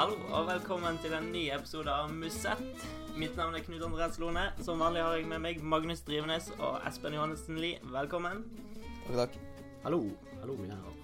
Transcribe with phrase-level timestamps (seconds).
[0.00, 2.84] Hallo og velkommen til en ny episode av Musett.
[3.20, 4.46] Mitt navn er Knut Andreas Lone.
[4.64, 7.80] Som vanlig har jeg med meg Magnus Drivenes og Espen Johannessen Lie.
[7.92, 8.40] Velkommen.
[9.10, 9.36] Takk, takk.
[9.84, 10.00] Hallo.
[10.40, 10.96] Hallo, mine herrer.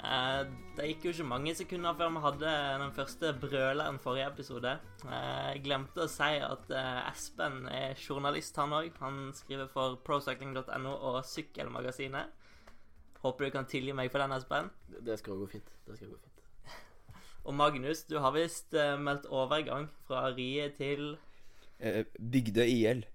[0.00, 2.52] Eh, det gikk jo ikke mange sekunder før vi hadde
[2.84, 4.76] den første brøleren forrige episode.
[5.02, 8.94] Eh, jeg glemte å si at eh, Espen er journalist, han òg.
[9.02, 12.36] Han skriver for procycling.no og Sykkelmagasinet.
[13.20, 14.70] Håper du kan tilgi meg for den, Espen.
[14.88, 15.74] Det- Det skal gå fint.
[15.86, 16.29] Det skal gå fint.
[17.44, 21.16] Og Magnus, du har visst eh, meldt overgang fra riet til
[21.80, 23.06] Eh, Bygdøy IL.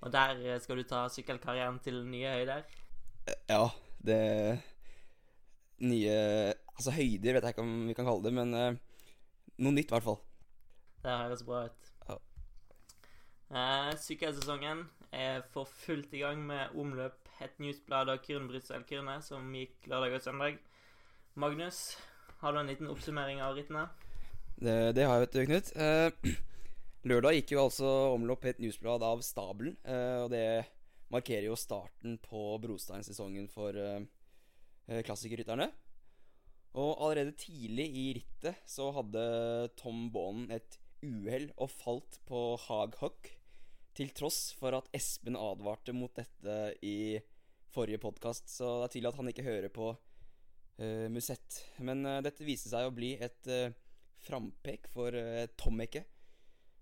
[0.00, 2.62] Og der eh, skal du ta sykkelkarrieren til nye høyder.
[3.28, 3.66] Eh, Ja,
[4.00, 4.62] det
[5.80, 6.14] Nye
[6.76, 8.78] Altså høyder vet jeg ikke om vi kan kalle det, men eh,
[9.60, 10.16] noe nytt i hvert fall.
[11.04, 11.90] Det høres bra ut.
[12.08, 12.16] Ja.
[13.52, 19.88] Eh, sykkelsesongen er for fullt i gang med omløp, Het Newsblad og Kyrne-Brussel-Kyrne, som gikk
[19.92, 20.58] lørdag og søndag.
[21.40, 21.98] Magnus,
[22.40, 23.84] har du en liten oppsummering av rittene?
[24.60, 25.72] Det, det har jeg, vet du, Knut.
[25.76, 26.36] Eh,
[27.10, 30.46] lørdag gikk jo altså omlopp et newsblad av stabelen, eh, og det
[31.12, 35.70] markerer jo starten på Brosteinsesongen for eh, klassikerrytterne.
[36.80, 39.22] Og allerede tidlig i rittet så hadde
[39.80, 43.34] Tom Baanen et uhell og falt på Haghock.
[43.96, 47.18] til tross for at Espen advarte mot dette i
[47.74, 49.88] forrige podkast, så det er tydelig at han ikke hører på
[51.12, 51.60] Musett.
[51.84, 53.74] Men eh, dette viste seg å bli et eh,
[54.24, 56.04] frampek for uh, Tommeke.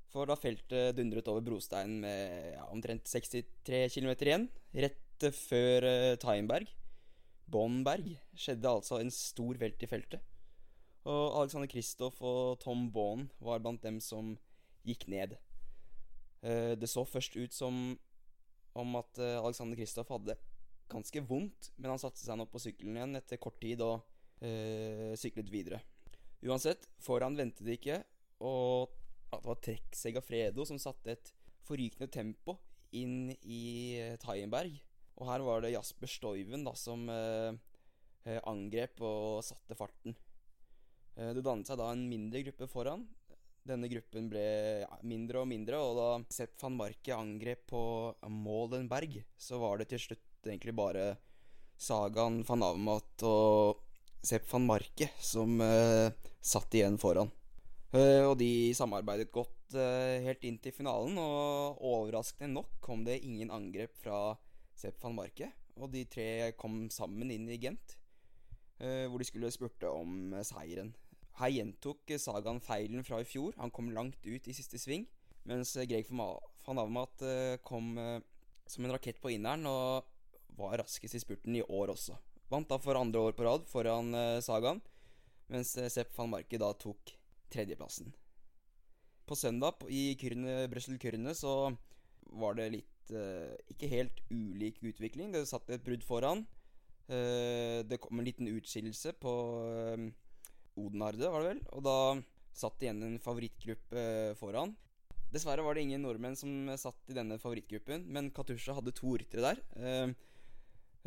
[0.08, 5.86] For da feltet dundret over brosteinen med ja, omtrent 63 km igjen, rett eh, før
[5.86, 6.70] uh, Taienberg.
[7.48, 10.24] Bonberg skjedde altså en stor velt i feltet.
[11.08, 14.34] Og Alexander Kristoff og Tom Bonn var blant dem som
[14.88, 15.36] gikk ned.
[16.42, 17.98] Uh, det så først ut som
[18.78, 20.38] om at uh, Alexander Kristoff hadde
[20.90, 24.00] ganske vondt, men han satte seg nå på sykkelen igjen etter kort tid og
[24.44, 25.82] øh, syklet videre.
[26.46, 27.98] Uansett, foran ventet det ikke,
[28.46, 28.94] og
[29.32, 31.32] det var Trekk Segafredo som satte et
[31.68, 32.56] forrykende tempo
[32.96, 34.78] inn i eh, Taienberg.
[35.18, 37.58] Og her var det Jasper Stoiven da som øh,
[38.46, 40.14] angrep og satte farten.
[41.18, 43.00] Det dannet seg da en mindre gruppe foran.
[43.66, 44.44] Denne gruppen ble
[44.84, 47.80] ja, mindre og mindre, og da Sepp van Marke angrep på
[48.30, 51.12] Målenberg, så var det til slutt egentlig bare
[51.78, 53.84] Sagan van Avmat og
[54.24, 56.10] Sepp van Marke som eh,
[56.42, 57.30] satt igjen foran.
[57.94, 63.20] Eh, og de samarbeidet godt eh, helt inn til finalen, og overraskende nok kom det
[63.22, 64.34] ingen angrep fra
[64.76, 65.52] Sepp van Marke.
[65.78, 67.94] Og de tre kom sammen inn i Gent,
[68.82, 70.92] eh, hvor de skulle spurte om eh, seieren.
[71.38, 73.54] Her gjentok Sagaen feilen fra i fjor.
[73.62, 75.06] Han kom langt ut i siste sving.
[75.46, 77.94] Mens Greg van Avmat eh, kom
[78.68, 80.08] som en rakett på inneren og
[80.58, 82.18] var raskest i spurten i år også.
[82.50, 84.80] Vant da for andre år på rad foran Sagaen, Sagan,
[85.52, 87.14] mens eh, Sepp van Marke da tok
[87.52, 88.12] tredjeplassen.
[89.28, 91.72] På søndag i Kyrne, Brussel-Kyrne så
[92.40, 95.32] var det litt eh, ikke helt ulik utvikling.
[95.32, 96.44] Det satt et brudd foran.
[97.08, 99.34] Eh, det kom en liten utskillelse på
[99.68, 100.08] eh,
[100.78, 101.62] Odenarde, var det vel.
[101.76, 101.96] Og da
[102.56, 104.76] satt igjen en favorittgruppe eh, foran.
[105.32, 109.50] Dessverre var det ingen nordmenn som satt i denne favorittgruppen, men Katusha hadde to ryttere
[109.50, 110.14] der.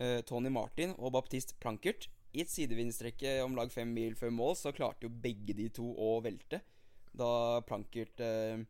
[0.02, 2.08] Eh, Tony Martin og Baptiste Plankert.
[2.34, 5.92] I et sidevindstrekke om lag fem mil før mål så klarte jo begge de to
[5.94, 6.62] å velte.
[7.14, 8.64] Da Plankert eh,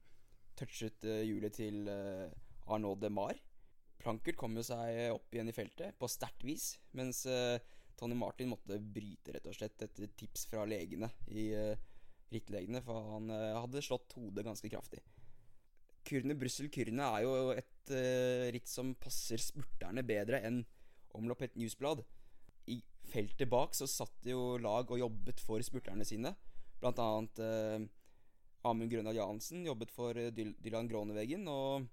[0.59, 2.33] touchet eh, hjulet til eh,
[2.67, 3.37] Arnaud Demar.
[4.01, 7.61] Plankert kom jo seg opp igjen i feltet på sterkt vis, mens eh,
[7.95, 11.87] Tony Martin måtte bryte rett og slett etter tips fra legene i eh,
[12.33, 15.05] rittlegene, for han eh, hadde slått hodet ganske kraftig.
[16.09, 17.91] Kyrne Brussel Kyrne er jo et
[18.55, 20.63] ritt som passer spurterne bedre enn
[21.17, 22.03] omlopp et newsblad.
[22.71, 22.79] I
[23.11, 26.33] feltet bak så satt det jo lag og jobbet for spurterne sine.
[26.81, 27.87] Blant annet eh,
[28.69, 31.87] Amund Grønald Jansen jobbet for eh, Dylan Groneveggen, og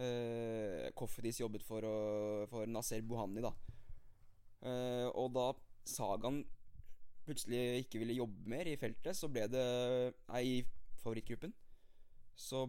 [0.00, 1.86] eh, Kofferis jobbet for,
[2.50, 3.52] for Nasser Bohani, da.
[4.64, 5.50] Eh, og da
[5.84, 6.42] Sagan
[7.24, 9.64] plutselig ikke ville jobbe mer i feltet, så ble det
[10.36, 10.60] ei
[11.00, 11.52] favorittgruppen.
[12.36, 12.66] Så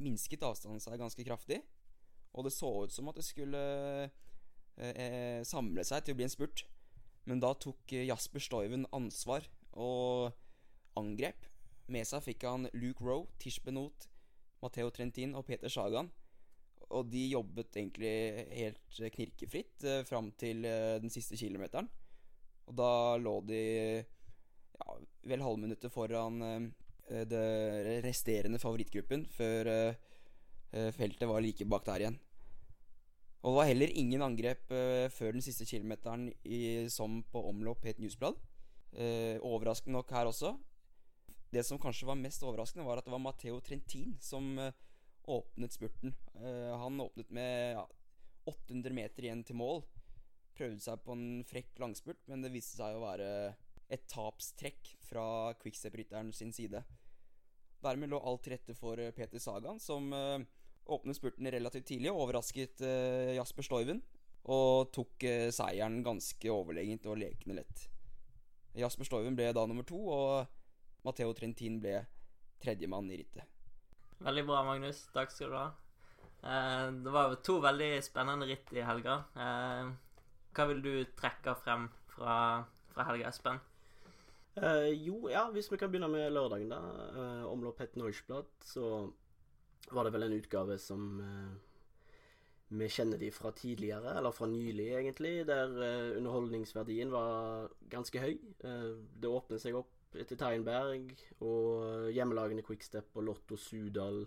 [0.00, 1.60] minsket avstanden seg ganske kraftig.
[2.36, 3.60] Og det så ut som at det skulle
[4.80, 6.64] eh, eh, samle seg til å bli en spurt.
[7.28, 9.46] Men da tok eh, Jasper Stoiven ansvar
[9.78, 10.32] og
[10.98, 11.46] angrep.
[11.90, 14.08] Med seg fikk han Luke Rowe, Tish Benot,
[14.62, 16.10] Matheo Trentin og Peter Sagan.
[16.90, 18.14] Og de jobbet egentlig
[18.56, 21.90] helt eh, knirkefritt eh, fram til eh, den siste kilometeren.
[22.70, 23.62] Og da lå de
[24.00, 24.96] ja,
[25.30, 27.46] vel halvminuttet foran eh, det
[28.04, 29.66] resterende favorittgruppen før
[30.94, 32.18] feltet var like bak der igjen.
[33.40, 37.86] Og det var heller ingen angrep uh, før den siste kilometeren i, som på omlopp
[37.88, 38.36] het Newsblad.
[38.92, 40.52] Uh, overraskende nok her også.
[41.50, 44.68] Det som kanskje var mest overraskende, var at det var Matheo Trentin som uh,
[45.30, 46.14] åpnet spurten.
[46.80, 47.82] Han åpnet med ja,
[48.50, 49.84] 800 meter igjen til mål.
[50.56, 53.28] Prøvde seg på en frekk langspurt, men det viste seg å være
[53.92, 56.82] et tapstrekk fra quickstep-rytteren sin side.
[57.84, 60.10] Dermed lå alt til rette for Peter Sagan, som
[60.86, 64.02] åpnet spurten relativt tidlig og overrasket eh, Jasper Stoiven.
[64.50, 67.86] Og tok eh, seieren ganske overlegent og lekende lett.
[68.78, 71.98] Jasper Stoiven ble da nummer to, og Matheo Trentin ble
[72.62, 73.46] tredjemann i rittet.
[74.20, 75.06] Veldig bra, Magnus.
[75.14, 75.68] Takk skal du ha.
[76.40, 79.22] Eh, det var jo to veldig spennende ritt i helga.
[79.36, 79.90] Eh,
[80.56, 82.36] hva vil du trekke frem fra,
[82.94, 83.60] fra helga, Espen?
[84.60, 86.80] Eh, jo, ja, hvis vi kan begynne med lørdagen, da.
[87.14, 89.10] Uh, omlopp het Neuschblad, så
[89.88, 91.54] var det vel en utgave som eh,
[92.80, 98.36] vi kjenner de fra tidligere, eller fra nylig egentlig, der eh, underholdningsverdien var ganske høy.
[98.64, 98.90] Eh,
[99.20, 101.14] det åpnet seg opp etter Teinberg,
[101.46, 104.24] og hjemmelagene Quickstep og Lotto Sudal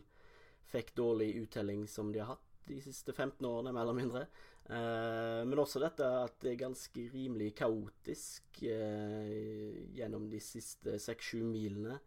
[0.72, 4.22] fikk dårlig uttelling som de har hatt de siste 15 årene, mer eller mindre.
[4.64, 11.98] Men også dette at det er ganske rimelig kaotisk gjennom de siste 6-7 milene.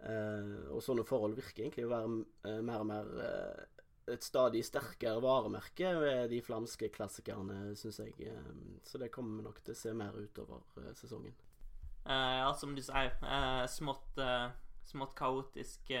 [0.00, 2.12] Eh, og sånne forhold virker egentlig å være
[2.48, 3.80] eh, mer og mer eh,
[4.10, 8.32] et stadig sterkere varemerke ved de flamske klassikerne, syns jeg.
[8.82, 10.64] Så det kommer nok til å se mer utover
[10.98, 11.36] sesongen.
[12.08, 13.12] Ja, som du sier,
[13.70, 14.18] smått,
[14.88, 15.92] smått kaotisk,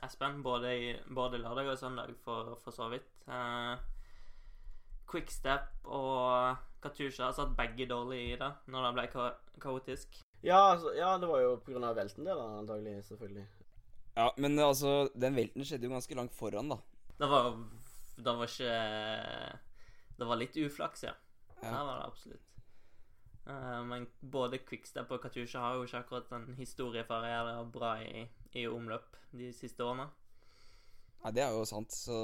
[0.00, 0.40] Espen.
[0.46, 3.10] Både, i, både lørdag og søndag, for, for så vidt.
[5.10, 9.28] Quickstep og Katusha satt begge dårlig i det når det ble ka
[9.60, 10.24] kaotisk.
[10.44, 11.92] Ja, altså, ja, det var jo pga.
[11.96, 13.04] velten, det, da, antagelig.
[13.08, 13.46] Selvfølgelig.
[14.14, 16.78] Ja, men altså, den velten skjedde jo ganske langt foran, da.
[17.18, 17.54] Det var
[18.16, 18.74] Det var ikke
[20.18, 21.14] Det var litt uflaks, ja.
[21.62, 21.70] Ja.
[21.70, 22.50] Det var det absolutt.
[23.44, 27.56] Uh, men både Quickstep og Katusha har jo ikke akkurat en historie for å gjøre
[27.56, 28.22] det bra i,
[28.56, 30.06] i omløp de siste årene.
[31.24, 32.18] Nei, det er jo sant, så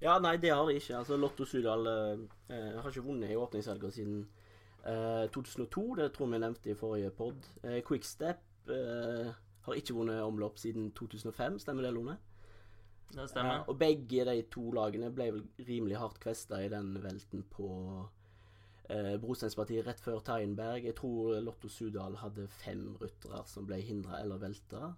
[0.00, 0.98] Ja, nei, det har de ikke.
[0.98, 4.35] Altså, Lotto Sudal eh, har ikke vunnet i åpningshelga siden eh,
[4.86, 5.94] 2002.
[5.98, 7.48] Det tror vi nevnte i forrige pod.
[7.62, 9.32] Eh, Quickstep eh,
[9.66, 12.16] har ikke vunnet omlopp siden 2005, stemmer det, Lone?
[13.14, 13.64] Det stemmer.
[13.68, 17.68] Og begge de to lagene ble vel rimelig hardt kvesta i den velten på
[18.90, 20.86] eh, Brosteinspartiet rett før Teinberg.
[20.86, 24.92] Jeg tror Lotto Sudal hadde fem ryttere som ble hindra eller velta.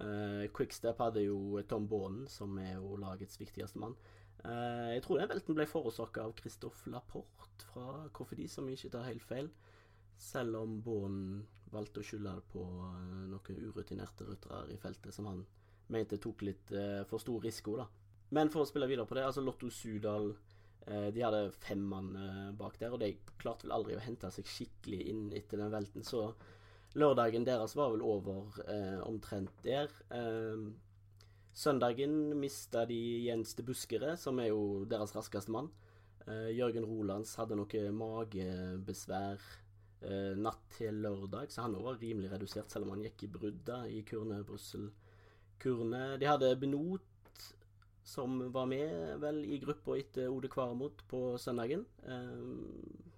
[0.00, 3.96] Eh, Quickstep hadde jo Tom Baanen, som er jo lagets viktigste mann.
[4.44, 9.08] Eh, jeg tror den velten ble forårsaka av Christophe Laporte fra KFD, som ikke tar
[9.08, 9.50] helt feil.
[10.20, 15.44] Selv om Baanen valgte å skylde på eh, noen urutinerte ryttere i feltet, som han
[15.92, 17.88] mente tok litt eh, for stor risiko, da.
[18.36, 20.32] Men for å spille videre på det, altså Lotto Sudal
[20.86, 22.12] De hadde fem mann
[22.58, 23.08] bak der, og de
[23.40, 26.28] klarte vel aldri å hente seg skikkelig inn etter den velten, så
[26.96, 29.90] lørdagen deres var vel over eh, omtrent der.
[30.14, 30.66] Eh,
[31.56, 35.70] søndagen mista de Jens de Buskere, som er jo deres raskeste mann.
[36.26, 39.40] Eh, Jørgen Rolands hadde noe magebesvær
[40.02, 43.72] eh, natt til lørdag, så han var rimelig redusert, selv om han gikk i brudd
[43.88, 44.90] i Kurne Brussel.
[45.62, 47.44] Kurne De hadde Benot,
[48.06, 51.86] som var med vel i gruppa etter Ode Kvaremot på søndagen.
[52.06, 53.16] Eh,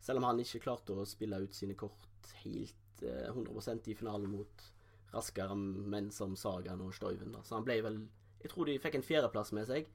[0.00, 4.30] selv om han ikke klarte å spille ut sine kort helt eh, 100% i finalen
[4.32, 4.68] mot
[5.14, 7.32] raskere menn som Sagan og Stoiven.
[7.32, 7.42] da.
[7.42, 8.00] Så han ble vel
[8.40, 9.88] Jeg tror de fikk en fjerdeplass med seg.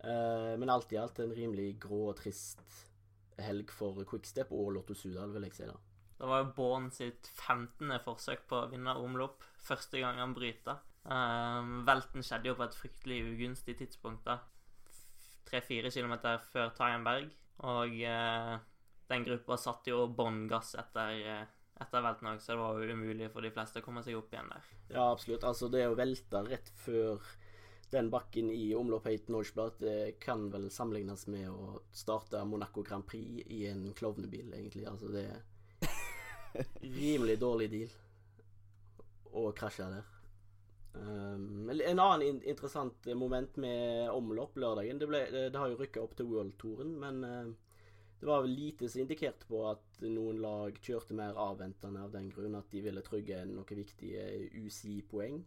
[0.00, 2.62] Uh, men alt i alt en rimelig grå og trist
[3.42, 5.66] helg for Quickstep og Lotto Sudal, vil jeg si.
[5.66, 5.74] da.
[6.20, 7.90] Det var jo Born sitt 15.
[8.04, 9.42] forsøk på å vinne omlopp.
[9.58, 10.78] Første gang han bryta.
[11.02, 14.24] Um, velten skjedde jo på et fryktelig ugunstig tidspunkt.
[14.28, 14.38] da.
[15.48, 17.32] Tre-fire kilometer før Tyenberg.
[17.66, 18.58] Og uh,
[19.10, 21.46] den gruppa satte jo bånn gass etter, eh,
[21.80, 24.34] etter velten òg, så det var jo umulig for de fleste å komme seg opp
[24.34, 24.72] igjen der.
[24.90, 25.46] Ja, absolutt.
[25.48, 27.22] Altså, det å velte rett før
[27.90, 33.64] den bakken i Norseblad det kan vel sammenlignes med å starte Monaco Grand Prix i
[33.66, 34.86] en klovnebil, egentlig.
[34.86, 35.42] Altså, det er
[37.00, 37.98] rimelig dårlig deal
[39.32, 40.06] å krasje der.
[40.92, 46.02] Um, en annen in interessant moment med omlopp lørdagen Det, ble, det har jo rykka
[46.02, 47.52] opp til World-touren, men uh,
[48.20, 52.58] det var lite som indikerte på at noen lag kjørte mer avventende av den grunn
[52.58, 54.26] at de ville trygge noen viktige
[54.60, 55.38] UCI-poeng,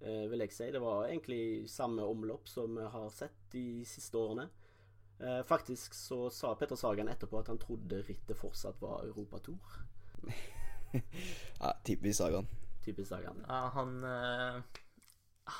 [0.00, 0.68] eh, vil jeg si.
[0.70, 4.46] Det var egentlig samme omlopp som vi har sett de siste årene.
[5.18, 9.80] Eh, faktisk så sa Petter Sagan etterpå at han trodde rittet fortsatt var Europatour.
[11.58, 12.46] Ja, typisk Sagan.
[12.84, 13.40] Typisk Sagan.
[13.48, 14.60] Ja, han eh,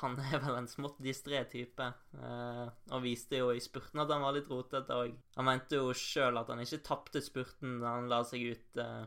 [0.01, 1.91] Han er vel en smått distré type.
[2.17, 5.13] eh, og viste jo i spurten at han var litt rotete òg.
[5.37, 9.05] Han mente jo sjøl at han ikke tapte spurten da han la seg ut eh,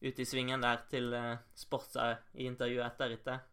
[0.00, 3.46] ut i svingen der til eh, Sportsa i intervjuet etter rittet.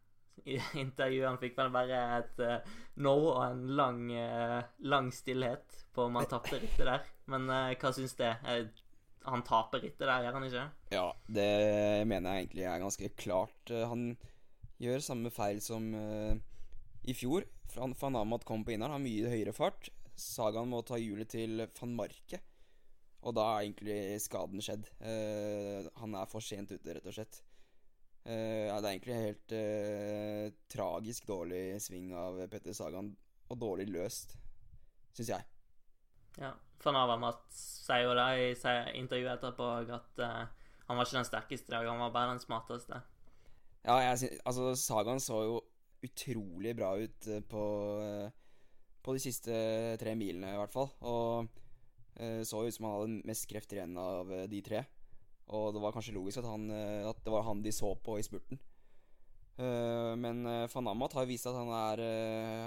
[0.47, 5.79] I intervjuet han fikk vel bare et eh, no og en lang, uh, lang stillhet
[5.93, 7.07] på om han tapte rittet der.
[7.31, 8.35] Men uh, hva syns det?
[9.27, 10.65] han taper rittet der, gjør han ikke?
[10.93, 11.47] Ja, det
[12.07, 13.71] mener jeg egentlig er ganske klart.
[13.89, 14.13] han
[14.81, 15.89] gjør samme feil som
[17.07, 17.45] i fjor.
[17.75, 19.89] Van Amat kom på inneren, har mye høyere fart.
[20.17, 22.41] Sagaen må ta hjulet til van Marke.
[23.27, 24.87] Og da er egentlig skaden skjedd.
[25.01, 27.41] Uh, han er for sent ute, rett og slett.
[28.27, 33.11] Uh, ja, det er egentlig helt uh, tragisk dårlig sving av Petter Sagan,
[33.47, 34.37] og dårlig løst,
[35.17, 35.47] syns jeg.
[36.37, 36.53] Ja.
[36.83, 38.49] Van Amat sier jo det i
[38.99, 42.99] intervjuet etterpå at han var ikke den sterkeste i dag, han var bare den smarteste.
[43.87, 45.61] Ja, jeg synes, altså Sagan så jo
[46.03, 47.63] utrolig bra ut på,
[49.03, 49.61] på de siste
[50.01, 50.91] tre milene, i hvert fall.
[51.07, 51.47] Og
[52.17, 54.83] Eh, så ut som han hadde mest krefter igjen av eh, de tre.
[55.53, 58.17] Og det var kanskje logisk at, han, eh, at det var han de så på
[58.17, 58.61] i spurten.
[59.57, 62.01] Men van Amat har vist at han er,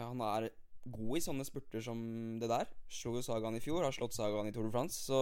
[0.02, 0.48] han er
[0.90, 2.00] god i sånne spurter som
[2.42, 2.66] det der.
[2.90, 5.20] Slo jo Sagaen i fjor, har slått Sagaen i Tour de France, så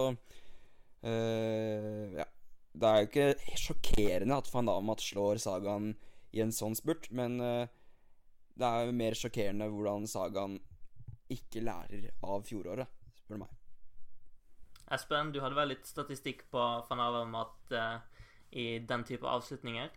[1.05, 2.25] Ja.
[2.79, 5.91] Det er jo ikke sjokkerende at van Damat slår Sagaen
[6.31, 7.67] i en sånn spurt, men uh,
[8.55, 10.59] det er jo mer sjokkerende hvordan Sagaen
[11.33, 12.87] ikke lærer av fjoråret,
[13.19, 13.55] spør du meg.
[14.95, 18.23] Espen, du hadde vel litt statistikk på van Avermaet uh,
[18.55, 19.91] i den type avslutninger?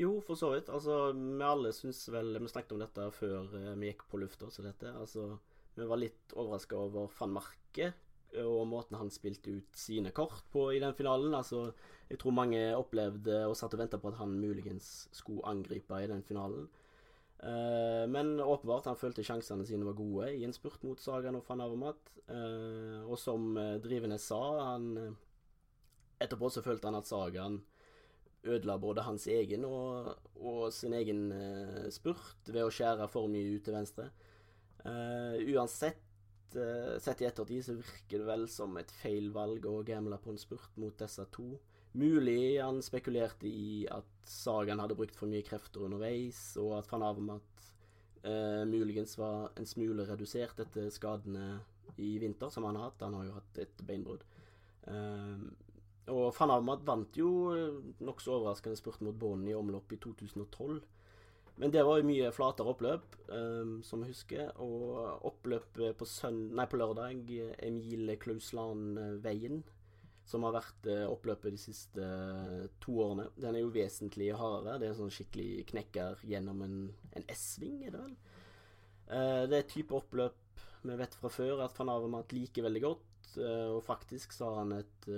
[0.00, 0.70] Jo, for så vidt.
[0.72, 4.48] Altså, vi alle syns vel Vi snakket om dette før uh, vi gikk på lufta,
[4.50, 4.94] så dette.
[4.96, 5.34] Altså,
[5.76, 7.92] vi var litt overraska over van Marke
[8.38, 11.34] og måten han spilte ut sine kort på i den finalen.
[11.34, 11.70] Altså,
[12.10, 16.10] jeg tror mange opplevde og satt og venta på at han muligens skulle angripe i
[16.10, 16.68] den finalen.
[17.40, 21.46] Uh, men åpenbart, han følte sjansene sine var gode i en spurt mot Sagan og
[21.48, 22.10] van Avermaet.
[22.28, 24.40] Uh, og som uh, Drivenes sa,
[24.74, 25.16] han
[26.20, 27.62] Etterpå så følte han at Sagan
[28.44, 31.26] ødela både hans egen og, og sin egen
[31.92, 34.06] spurt ved å skjære for mye ut til venstre.
[34.84, 36.00] uansett,
[37.02, 40.40] sett i ettertid, så virker det vel som et feil valg å gamble på en
[40.40, 41.52] spurt mot disse to.
[41.92, 47.02] Mulig han spekulerte i at Sagan hadde brukt for mye krefter underveis, og at van
[47.08, 47.64] Avermat
[48.22, 51.58] uh, muligens var en smule redusert etter skadene
[51.98, 53.02] i vinter som han har hatt.
[53.02, 54.22] Han har jo hatt et beinbrudd.
[54.86, 55.50] Uh,
[56.14, 57.32] og van Avermat vant jo
[58.02, 60.78] nokså overraskende spurt mot Bånd i omlopp i 2012.
[61.60, 64.48] Men det var jo mye flatere oppløp, um, som jeg husker.
[64.64, 67.20] Og oppløpet på, på lørdag,
[67.66, 69.60] Emil Klausland-veien,
[70.30, 73.26] som har vært eh, oppløpet de siste eh, to årene.
[73.34, 74.78] Den er jo vesentlig hardere.
[74.78, 76.76] Det er en sånn skikkelig knekker gjennom en,
[77.18, 78.18] en S-sving, er det vel.
[79.10, 80.38] Uh, det er et type oppløp
[80.86, 83.06] vi vet fra før at van Avermat liker veldig godt.
[83.36, 85.08] og faktisk så har han et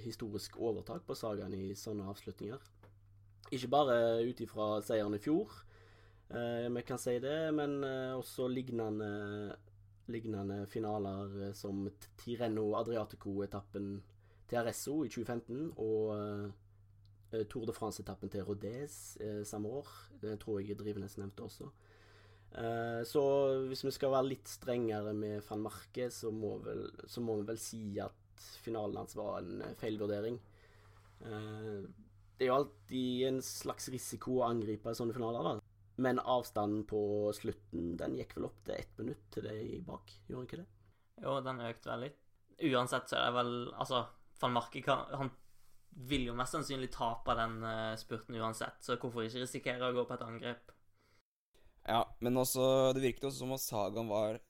[0.00, 2.62] historisk overtak på sagaen i sånne avslutninger.
[3.52, 5.52] Ikke bare ut ifra seieren i fjor,
[6.30, 7.80] vi kan si det, men
[8.14, 9.10] også lignende,
[10.10, 11.88] lignende finaler som
[12.20, 13.92] Tireno Adriatico-etappen
[14.50, 16.52] til Arezzo i 2015 og
[17.50, 19.90] Tour de France-etappen til Rodez samme år.
[20.22, 21.68] Det tror jeg Drivenes nevnte også.
[23.06, 23.22] Så
[23.70, 27.48] hvis vi skal være litt strengere med van Marke, så må, vel, så må vi
[27.52, 30.38] vel si at finalen hans var en feilvurdering.
[31.20, 35.69] det er jo alltid en slags risiko å angripe sånne finaler, da.
[36.00, 37.00] Men avstanden på
[37.36, 40.68] slutten, den gikk vel opp til ett minutt til det bak, gjorde den ikke det?
[41.20, 42.18] Jo, den økte vel litt.
[42.70, 44.02] Uansett så er det vel Altså,
[44.40, 45.32] van Marke kan, han
[46.08, 50.06] vil jo mest sannsynlig tape den uh, spurten uansett, så hvorfor ikke risikere å gå
[50.08, 50.72] på et angrep?
[51.88, 54.40] Ja, men også Det virket også som at Sagan var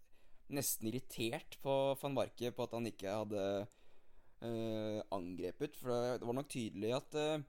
[0.51, 3.43] nesten irritert på van Marke på at han ikke hadde
[4.43, 5.77] øh, angrepet.
[5.79, 7.45] For det var nok tydelig at øh,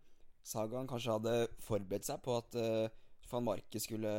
[0.45, 1.33] Sagan kanskje hadde
[1.65, 2.59] forberedt seg på at
[3.31, 4.11] van Marke skulle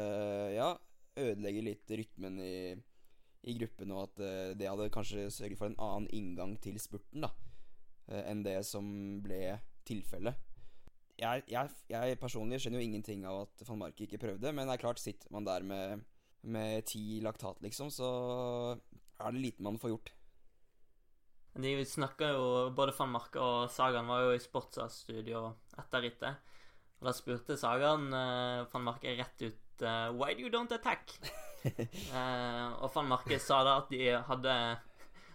[0.55, 0.73] ja,
[1.21, 2.57] ødelegge litt rytmen i,
[3.47, 7.27] i gruppen, og at det hadde kanskje sørget for en annen inngang til spurten.
[7.27, 7.33] da
[8.11, 8.87] Eh, enn det som
[9.25, 10.39] ble tilfellet.
[11.21, 14.75] Jeg, jeg, jeg, personlig skjønner jo ingenting av at van Marke ikke prøvde, men det
[14.75, 16.03] er klart, sitter man der med,
[16.43, 18.09] med ti laktat, liksom, så
[19.21, 20.13] er det lite man får gjort.
[21.63, 26.55] De snakka jo Både van Marke og Sagan var jo i Sportsa-studio etter rittet.
[27.03, 31.11] Og da spurte Sagan uh, van Marke rett ut uh, Why do you don't attack?
[31.67, 34.57] uh, og van Marke sa da at de hadde,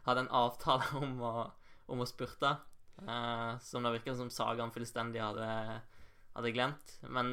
[0.07, 1.33] hadde en avtale om å
[1.91, 2.53] om å spurte.
[2.97, 5.49] Uh, som det virker som Sagaen fullstendig hadde,
[6.35, 6.95] hadde, glemt.
[7.13, 7.29] Men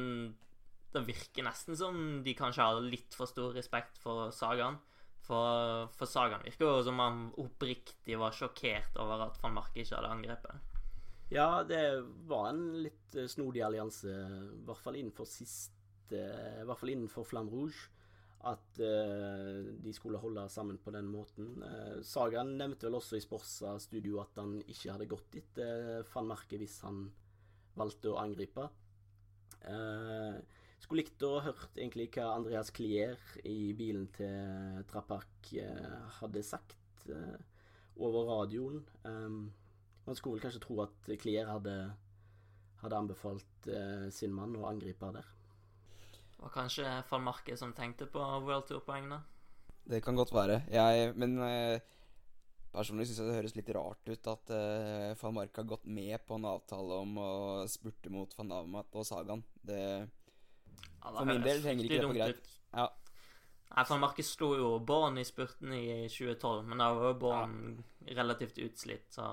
[0.95, 4.79] det virker nesten som de kanskje har litt for stor respekt for Sagaen.
[5.25, 9.97] For, for Sagaen virker jo som han oppriktig var sjokkert over at van Marke ikke
[9.97, 10.74] hadde angrepet.
[11.33, 11.81] Ja, det
[12.29, 15.71] var en litt eh, snodig allianse, i hvert fall innenfor siste
[16.21, 17.87] I hvert fall innenfor Flam Rouge.
[18.45, 21.47] At uh, de skulle holde sammen på den måten.
[21.63, 26.11] Uh, Sagan nevnte vel også i Sporsa studio at han ikke hadde gått etter uh,
[26.11, 27.07] van Marke hvis han
[27.73, 28.67] valgte å angripe.
[29.65, 30.37] Uh,
[30.77, 33.17] skulle likt å hørt egentlig hva Andreas Klier
[33.49, 35.49] i bilen til Trapak
[36.19, 37.09] hadde sagt
[37.97, 38.83] over radioen.
[39.09, 39.47] Um,
[40.05, 41.75] man skulle vel kanskje tro at Klier hadde,
[42.81, 45.31] hadde anbefalt eh, sin mann å angripe der.
[46.43, 49.21] Og kanskje van Marke som tenkte på World Tour-poengene?
[49.85, 50.63] Det kan godt være.
[50.73, 51.79] Jeg, men eh,
[52.73, 56.17] personlig syns jeg det høres litt rart ut at eh, van Marke har gått med
[56.27, 57.31] på en avtale om å
[57.71, 59.45] spurte mot van Avermaet og Sagan.
[59.61, 59.81] Det,
[61.05, 62.53] Ja, for min del henger ikke det på greit.
[62.75, 62.89] Ja.
[63.75, 67.55] Nei, Van Marke slo jo Born i spurten i 2012, men da var jo Born
[68.07, 69.25] relativt utslitt, så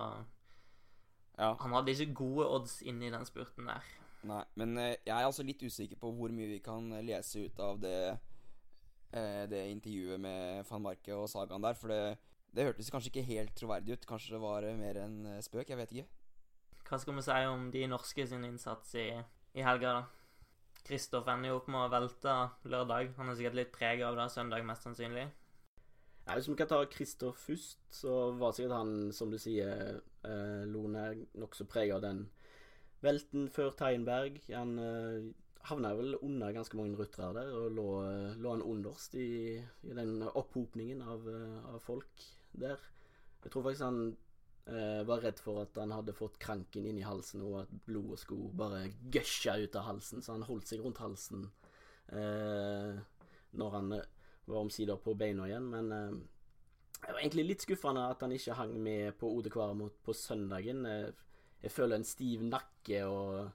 [1.43, 1.53] ja.
[1.59, 3.93] han hadde ikke gode odds inni i den spurten der.
[4.31, 7.63] Nei, men eh, jeg er altså litt usikker på hvor mye vi kan lese ut
[7.63, 7.97] av det,
[9.11, 11.79] eh, det intervjuet med van Marke og Sagan der.
[11.79, 12.03] For det,
[12.55, 14.09] det hørtes kanskje ikke helt troverdig ut.
[14.09, 15.75] Kanskje det var mer en eh, spøk.
[15.75, 16.09] Jeg vet ikke.
[16.89, 19.09] Hva skal vi si om de norske sin innsats i,
[19.57, 20.23] i helga, da?
[20.83, 22.33] Kristoff ender jo opp med å velte
[22.67, 23.13] lørdag.
[23.19, 25.29] Han er sikkert litt prega av det søndag, mest sannsynlig.
[26.23, 30.63] Ja, hvis vi kan ta Kristoff først, så var sikkert han, som du sier, eh,
[30.71, 32.29] Lone, nokså prega av den
[33.03, 34.39] velten før Teinberg.
[34.55, 35.33] Han eh,
[35.67, 37.89] havna vel under ganske mange ryttere der, og lå,
[38.39, 41.27] lå han underst i, i den opphopningen av,
[41.73, 42.79] av, folk der.
[43.43, 44.01] Jeg tror faktisk han
[44.71, 48.23] eh, var redd for at han hadde fått kranken inn i halsen, og at blodet
[48.23, 51.49] skulle bare gushe ut av halsen, så han holdt seg rundt halsen
[52.15, 52.99] eh,
[53.59, 53.95] når han
[54.47, 55.71] var omsider på beina igjen.
[55.73, 56.21] Men eh,
[57.03, 60.87] det var egentlig litt skuffende at han ikke hang med på Ode Kvaremot på søndagen.
[61.63, 63.51] jeg føler en stiv nakke og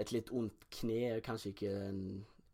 [0.00, 2.02] et litt ondt kne kanskje ikke en,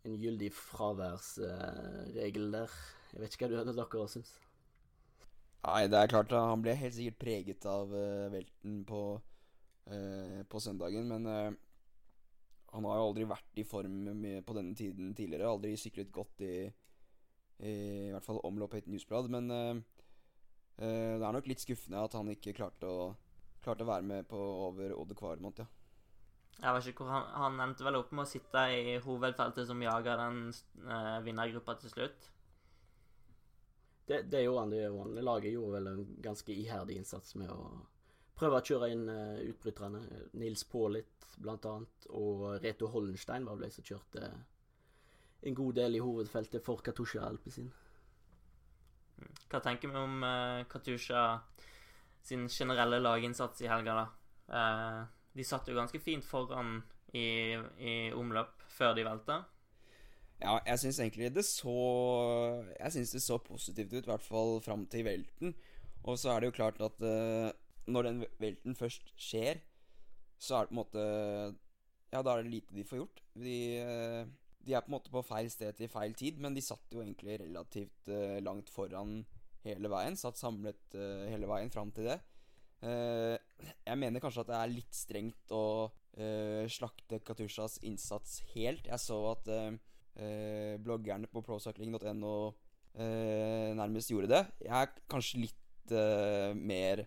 [0.06, 2.78] en gyldig fraværsregel uh, der.
[3.12, 4.32] Jeg vet ikke hva dere syns.
[5.62, 9.02] Nei, det er klart han ble helt sikkert preget av uh, velten på,
[9.90, 11.22] uh, på søndagen, men
[12.72, 15.50] han har jo aldri vært i form på denne tiden tidligere.
[15.50, 16.54] Aldri syklet godt i,
[17.58, 17.74] i,
[18.08, 19.28] i hvert fall omloppet i et newsblad.
[19.32, 23.12] Men det er nok litt skuffende at han ikke klarte å,
[23.62, 25.68] klarte å være med på over Odde Kvarmont, ja.
[26.60, 29.80] Jeg vet ikke hvor han, han endte vel opp med å sitte i hovedfeltet som
[29.82, 30.42] jager den
[30.86, 32.28] uh, vinnergruppa til slutt.
[34.06, 34.74] Det, det gjorde han.
[34.74, 35.24] det gjorde han.
[35.26, 37.64] Laget gjorde vel en ganske iherdig innsats med å
[38.38, 40.04] prøve å kjøre inn uh, utbryterne.
[40.38, 44.30] Nils Paalit blant annet, og Reto Hollenstein var vel de som kjørte
[45.42, 47.70] en god del i hovedfeltet for Katusha Alpezin.
[49.50, 51.22] Hva tenker vi om uh, Katusha
[52.22, 54.06] sin generelle laginnsats i helga, da?
[54.52, 55.00] Uh,
[55.32, 56.80] de satt jo ganske fint foran
[57.16, 59.42] i, i omløp før de velta.
[60.42, 61.72] Ja, jeg syns egentlig det så
[62.74, 65.54] Jeg syns det så positivt ut, i hvert fall fram til velten.
[66.02, 67.50] Og så er det jo klart at uh,
[67.86, 69.62] når den velten først skjer,
[70.38, 71.04] så er det på en måte
[72.12, 73.22] Ja, da er det lite de får gjort.
[73.38, 74.26] De, uh,
[74.62, 77.02] de er på en måte på feil sted til feil tid, men de satt jo
[77.02, 79.20] egentlig relativt uh, langt foran
[79.62, 80.18] hele veien.
[80.18, 80.96] Satt samlet
[81.30, 82.18] hele veien fram til det.
[82.82, 83.38] Uh,
[83.86, 88.88] jeg mener kanskje at det er litt strengt å uh, slakte Katushas innsats helt.
[88.90, 92.34] Jeg så at uh, bloggerne på procycling.no
[92.92, 94.40] nærmest gjorde det.
[94.66, 95.92] Jeg er kanskje litt
[96.60, 97.00] mer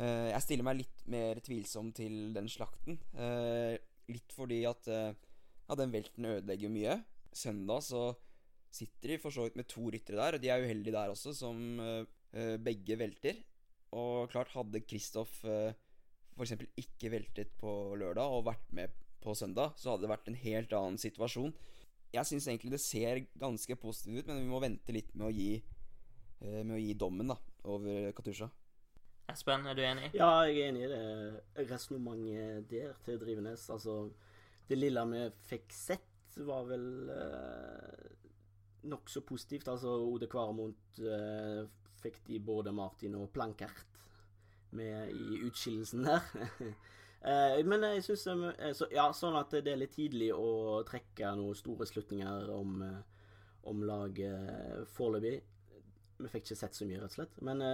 [0.00, 2.96] Jeg stiller meg litt mer tvilsom til den slakten.
[4.08, 4.88] litt fordi at
[5.66, 7.00] ja, den velten ødelegger mye.
[7.36, 8.06] Søndag så
[8.72, 11.34] sitter de for så vidt med to ryttere der, og de er uheldige der også,
[11.36, 11.58] som
[12.64, 13.38] begge velter.
[13.96, 15.72] Og klart, hadde Kristoff uh,
[16.36, 16.56] f.eks.
[16.76, 20.76] ikke veltet på lørdag og vært med på søndag, så hadde det vært en helt
[20.76, 21.54] annen situasjon.
[22.14, 25.34] Jeg syns egentlig det ser ganske positivt ut, men vi må vente litt med å
[25.34, 25.50] gi,
[26.42, 28.50] uh, med å gi dommen da, over Katusha.
[29.32, 30.12] Espen, er du enig?
[30.14, 33.64] Ja, jeg er enig i det resonnementet der til Drivenes.
[33.74, 34.04] Altså,
[34.68, 38.16] det lille vi fikk sett, var vel eh,
[38.90, 39.68] nokså positivt.
[39.72, 41.62] Altså, Ode Kvaremont eh,
[42.02, 43.86] fikk de både Martin og Plankert
[44.76, 46.30] med i utskillelsen der.
[47.26, 51.32] Eh, men jeg syns eh, så, Ja, sånn at det er litt tidlig å trekke
[51.34, 53.32] noen store slutninger om, eh,
[53.66, 55.40] om laget foreløpig.
[56.20, 57.40] Vi fikk ikke sett så mye, rett og slett.
[57.42, 57.64] Men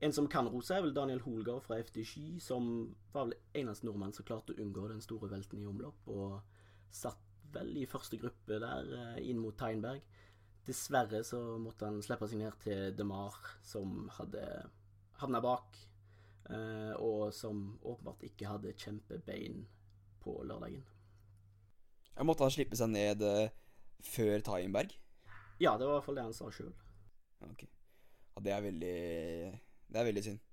[0.00, 2.70] en som kan rose, er vel Daniel Holgaard fra FDG, som
[3.12, 6.40] var vel eneste nordmann som klarte å unngå den store velten i omlopp, og
[6.94, 7.20] satt
[7.52, 10.00] vel i første gruppe der, inn mot Teinberg.
[10.66, 13.36] Dessverre så måtte han slippe seg ned til DeMar,
[13.66, 14.44] som hadde
[15.20, 15.76] havna bak.
[16.50, 19.60] eh, og som åpenbart ikke hadde kjempebein
[20.20, 20.82] på lørdagen.
[22.16, 23.52] Jeg måtte han slippe seg ned eh,
[24.02, 24.96] før Teinberg?
[25.60, 26.72] Ja, det var i hvert fall det han sa sjøl.
[27.46, 27.66] Ok.
[28.34, 28.96] Ja, det er veldig
[29.90, 30.46] Det er veldig synd.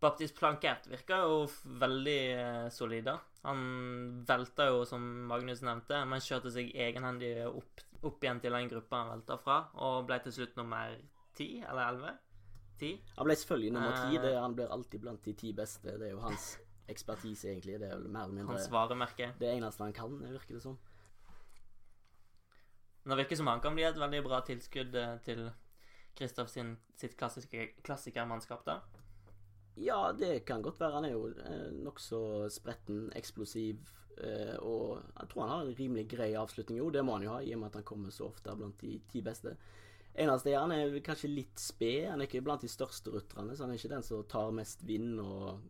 [0.00, 1.36] Baptist Plankett virker jo
[1.80, 3.06] veldig eh, solid.
[3.08, 3.16] da.
[3.46, 3.60] Han
[4.28, 9.02] velta jo, som Magnus nevnte, men kjørte seg egenhendig opp, opp igjen til den gruppa
[9.02, 10.96] han velta fra, og ble til slutt nummer
[11.36, 12.14] ti eller elleve.
[12.76, 12.92] Ti.
[13.16, 14.20] Han ble selvfølgelig nummer ti.
[14.20, 14.40] Eh.
[14.40, 15.96] Han blir alltid blant de ti beste.
[15.96, 16.50] Det er jo hans
[16.92, 17.80] ekspertise, egentlig.
[17.80, 19.32] Det er jo mer eller mindre Hans varemerke.
[19.40, 20.76] det eneste han kan, virker det som.
[23.02, 25.46] Men det virker som han kan bli et veldig bra tilskudd eh, til
[26.16, 28.80] Kristoff sitt klassiske, klassikermannskap, da.
[29.76, 30.96] Ja, det kan godt være.
[30.96, 32.18] Han er jo eh, nokså
[32.52, 33.82] spretten, eksplosiv,
[34.16, 36.80] eh, og jeg tror han har en rimelig grei avslutning.
[36.80, 38.80] Jo, det må han jo ha, i og med at han kommer så ofte blant
[38.80, 39.52] de ti beste.
[40.16, 42.06] Eneste er han er kanskje litt sped.
[42.08, 44.84] Han er ikke blant de største rutterne, så han er ikke den som tar mest
[44.88, 45.60] vind og,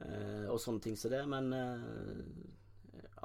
[0.00, 2.22] eh, og sånne ting som det, men eh,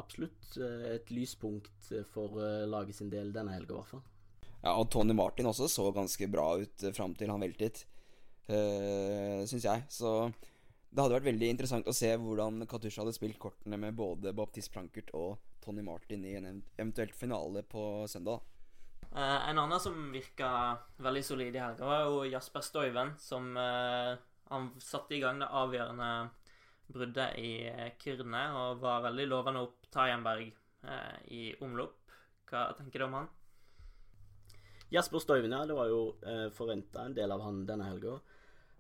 [0.04, 4.04] absolutt eh, et lyspunkt for eh, laget sin del denne helga, i hvert fall.
[4.63, 7.84] Ja, og Tony Martin også så ganske bra ut eh, fram til han veltet,
[8.47, 9.84] uh, syns jeg.
[9.91, 10.13] Så
[10.88, 14.71] det hadde vært veldig interessant å se hvordan Katusha hadde spilt kortene med både Baptiste
[14.71, 18.39] Plankert og Tony Martin i en eventuelt finale på søndag.
[19.12, 24.15] Uh, en annen som virka veldig solid i helga, var jo Jasper Stoiven, som uh,
[24.54, 26.10] Han satte i gang det avgjørende
[26.93, 27.52] bruddet i
[27.99, 30.52] Kyrne og var veldig lovende opp Tayenberg
[30.88, 31.99] uh, i omlopp.
[32.47, 33.34] Hva tenker du om han?
[34.94, 35.66] Jasper Støyvind, ja.
[35.66, 38.20] Det var jo eh, forventa en del av han denne helga.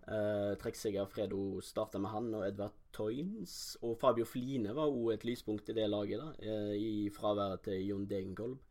[0.03, 3.77] Eh, Trekksigger Fredo starta med han og Edvard Toynes.
[3.81, 7.87] Og Fabio Fline var òg et lyspunkt i det laget, da, eh, i fraværet til
[7.87, 8.61] Jon Degenkolb.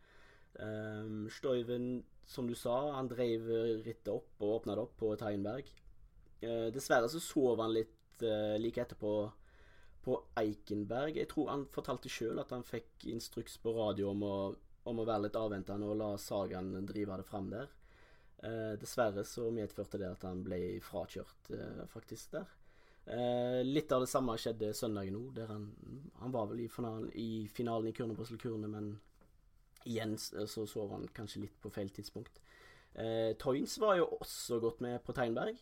[0.53, 3.47] Um, Støyven, som du sa, han drev
[3.87, 5.71] rittet opp og åpna det opp på Teinberg.
[6.43, 9.15] Uh, dessverre så sov han litt uh, like etterpå
[10.05, 11.17] på Eikenberg.
[11.17, 14.37] Jeg tror han fortalte sjøl at han fikk instruks på radio om å,
[14.85, 17.68] om å være litt avventende og la Sagaen drive det frem der.
[18.42, 22.47] Eh, dessverre så medførte det at han ble frakjørt, eh, faktisk, der.
[23.07, 25.68] Eh, litt av det samme skjedde søndagen òg, der han,
[26.21, 28.92] han var vel i finalen i, finalen i Kurne Brussel Kurne, men
[29.87, 32.38] igjen s- så sov han kanskje litt på feil tidspunkt.
[32.95, 35.59] Eh, Toynes var jo også godt med på Teinberg.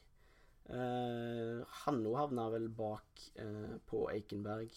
[0.71, 4.71] Eh, Hanno havna vel bak eh, på Eikenberg,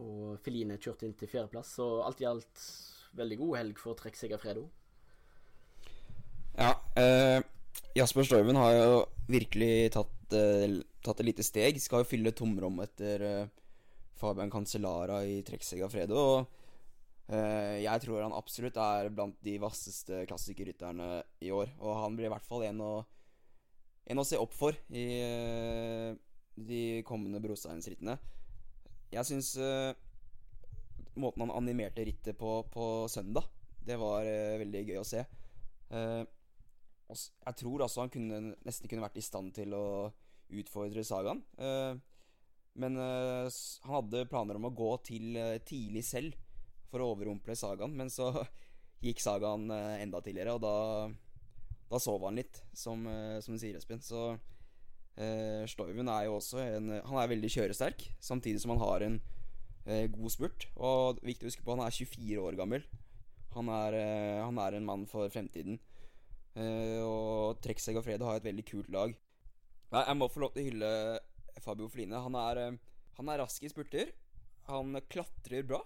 [0.00, 1.74] og Feline kjørte inn til fjerdeplass.
[1.76, 2.64] Så alt i alt
[3.16, 4.66] veldig god helg for Trekksegger Fredo.
[6.58, 7.40] Ja, eh,
[7.96, 11.80] Jasper Storven har jo virkelig tatt, eh, tatt et lite steg.
[11.80, 13.46] Skal jo fylle tomrom etter eh,
[14.20, 16.18] Fabian Cancellara i Trekksegga Fredo.
[16.18, 21.72] Og eh, jeg tror han absolutt er blant de vasseste klassikerrytterne i år.
[21.80, 22.92] Og han blir i hvert fall en å,
[24.10, 26.12] en å se opp for i eh,
[26.60, 28.18] de kommende Brosteinsrittene.
[29.10, 29.94] Jeg syns eh,
[31.18, 33.48] måten han animerte rittet på på søndag,
[33.86, 35.24] det var eh, veldig gøy å se.
[35.90, 36.22] Eh,
[37.10, 39.86] jeg tror altså han kunne, nesten kunne vært i stand til å
[40.60, 41.42] utfordre Sagaen.
[41.58, 41.94] Eh,
[42.80, 43.48] men eh,
[43.84, 46.36] han hadde planer om å gå til eh, tidlig selv
[46.90, 47.96] for å overrumple Sagaen.
[47.96, 48.30] Men så
[49.04, 50.76] gikk Sagaen enda tidligere, og da,
[51.90, 53.06] da sov han litt, som,
[53.40, 54.02] som sier, Espen.
[54.04, 54.34] Så
[55.68, 59.16] Stoiven er jo også en Han er veldig kjøresterk, samtidig som han har en
[59.84, 60.66] god spurt.
[60.76, 62.84] Og viktig å huske på, han er 24 år gammel.
[63.56, 65.80] Han er, eh, han er en mann for fremtiden.
[66.54, 69.14] Eh, og Trekseg og Fredo har et veldig kult lag.
[69.90, 72.14] Nei, jeg må få lov til å hylle Fabio Fline.
[72.14, 72.78] Han er, eh,
[73.18, 74.12] han er rask i spurter.
[74.68, 75.80] Han klatrer bra.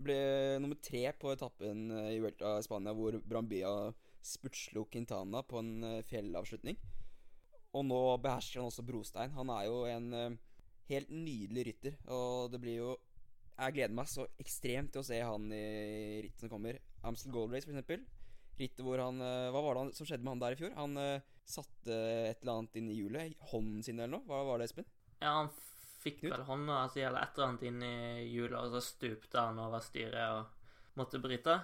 [0.00, 5.60] Ble nummer tre på etappen eh, i Vuelta i Spania, hvor Brambia spurtslo Quintana på
[5.60, 6.78] en eh, fjellavslutning.
[7.76, 9.30] Og nå behersker han også brostein.
[9.36, 10.38] Han er jo en eh,
[10.90, 12.96] helt nydelig rytter, og det blir jo
[13.60, 16.78] Jeg gleder meg så ekstremt til å se han i rittet som kommer.
[17.04, 18.06] Amstel Gold Race, for eksempel.
[18.60, 20.72] Rittet hvor han eh, Hva var det han, som skjedde med han der i fjor?
[20.76, 21.98] Han uh, satte
[22.30, 23.36] et eller annet inn i hjulet.
[23.52, 24.26] Hånden sin eller noe?
[24.28, 24.88] Hva var det, Espen?
[25.20, 25.52] Ja, han
[26.00, 29.60] fikk vel hånda si eller et eller annet inn i hjulet, og så stupte han
[29.60, 31.58] over styret og måtte bryte.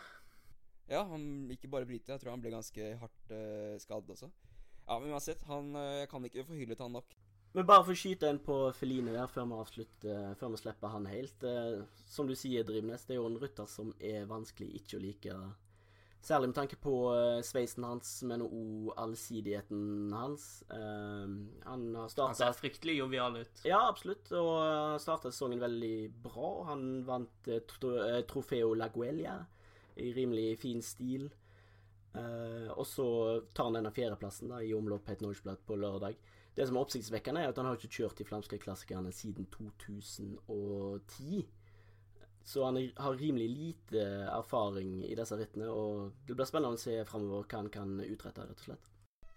[0.92, 2.12] Ja, han ikke bare bryte.
[2.12, 4.28] Jeg tror han ble ganske hardt uh, skadd også.
[4.86, 7.16] Ja, men uansett, han Jeg kan ikke få hyllet han nok.
[7.56, 10.90] Men bare for å skyte en på Feline der før vi avslutter, før vi slipper
[10.92, 11.44] han helt.
[11.48, 15.00] Eh, som du sier, Drivnes, det er jo en rytter som er vanskelig ikke å
[15.00, 15.36] like.
[16.26, 20.46] Særlig med tanke på eh, sveisen hans, men òg allsidigheten hans.
[20.68, 21.32] Eh,
[21.64, 23.64] han har Han ser fryktelig jovial ut.
[23.64, 24.28] Ja, absolutt.
[24.36, 26.52] Og han starta sesongen veldig bra.
[26.74, 29.38] Han vant eh, eh, Trofeo Laguelia
[29.96, 31.30] i rimelig fin stil.
[32.12, 33.08] Eh, og så
[33.54, 36.20] tar han denne fjerdeplassen da, i omlopp Het Norgesblad på lørdag.
[36.56, 41.44] Det som er oppsiktsvekkende, er at han har ikke kjørt de flamske klassikerne siden 2010.
[42.46, 46.94] Så han har rimelig lite erfaring i disse rittene, og det blir spennende å se
[47.08, 48.92] framover hva han kan utrette, rett og slett.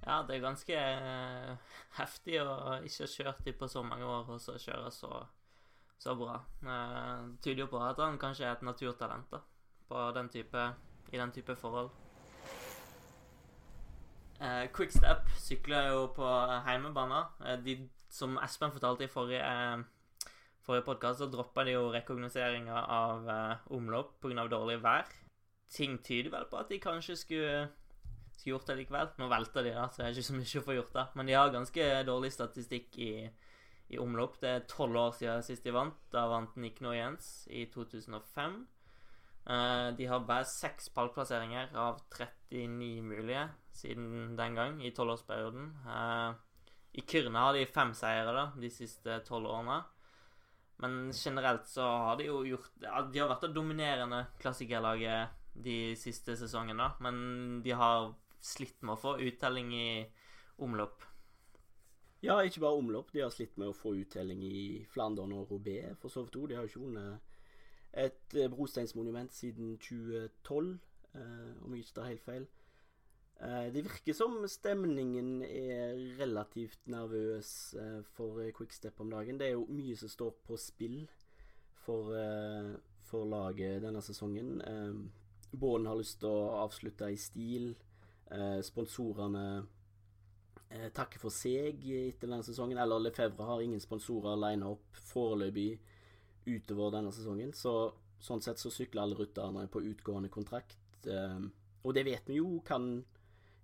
[0.06, 4.30] Ja, det er ganske eh, heftig å ikke ha kjørt dem på så mange år,
[4.32, 5.24] og så kjøre så,
[6.00, 6.38] så bra.
[6.64, 9.42] Eh, det tyder jo på at han kanskje er et naturtalent da,
[10.16, 10.70] den type,
[11.12, 11.92] i den type forhold.
[14.40, 16.28] Eh, Quickstep sykler jo på
[16.64, 17.26] heimebane.
[17.46, 17.76] Eh, de,
[18.10, 20.30] som Espen fortalte i forrige, eh,
[20.64, 24.48] forrige podkast, så droppa de jo rekognoseringa av eh, omlopp pga.
[24.48, 25.12] dårlig vær.
[25.70, 27.70] Ting tyder vel på at de kanskje skulle,
[28.32, 29.12] skulle gjort det likevel.
[29.18, 31.08] Nå velter de, da, så det er ikke så mye å få gjort da.
[31.16, 33.14] Men de har ganske dårlig statistikk i,
[33.90, 34.40] i omlopp.
[34.40, 36.00] Det er tolv år siden sist de vant.
[36.16, 38.62] Da vant Nick Noyens i 2005.
[39.50, 43.48] Uh, de har bare seks pallplasseringer av 39 mulige
[43.80, 45.72] siden den gang, i tolvårsperioden.
[45.88, 46.30] Eh,
[47.00, 49.80] I Kyrne har de fem seire da, de siste tolv årene.
[50.80, 56.38] Men generelt så har de jo gjort De har vært det dominerende klassikerlaget de siste
[56.40, 56.94] sesongene.
[57.04, 59.90] Men de har slitt med å få uttelling i
[60.64, 61.04] omlopp.
[62.24, 63.12] Ja, ikke bare omlopp.
[63.14, 66.50] De har slitt med å få uttelling i Flandern og Roubaix, for så vidt òg.
[66.50, 67.30] De har jo ikke vunnet
[67.94, 70.74] et eh, brosteinsmonument siden 2012,
[71.16, 72.48] eh, om jeg ikke tar helt feil.
[73.40, 77.76] Eh, det virker som stemningen er relativt nervøs
[78.16, 79.40] for Quickstep om dagen.
[79.40, 81.02] Det er jo mye som står på spill
[81.86, 82.12] for,
[83.08, 84.60] for laget denne sesongen.
[85.50, 87.72] Båden har lyst til å avslutte i stil.
[88.62, 89.46] Sponsorene
[90.94, 92.78] takker for seg etter denne sesongen.
[92.78, 95.72] Eller Lefebvre har ingen sponsorer lina opp foreløpig
[96.46, 97.54] utover denne sesongen.
[97.54, 97.74] Så
[98.22, 100.78] sånn sett så sykler alle rytterne på utgående kontrakt.
[101.08, 101.40] Eh,
[101.84, 103.00] og det vet vi jo kan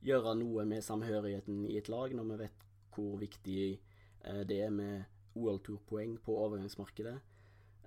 [0.06, 2.66] gjøre noe med samhørigheten i et lag, når vi vet
[2.96, 7.16] hvor viktig eh, det er med OL Tour-poeng på overgangsmarkedet.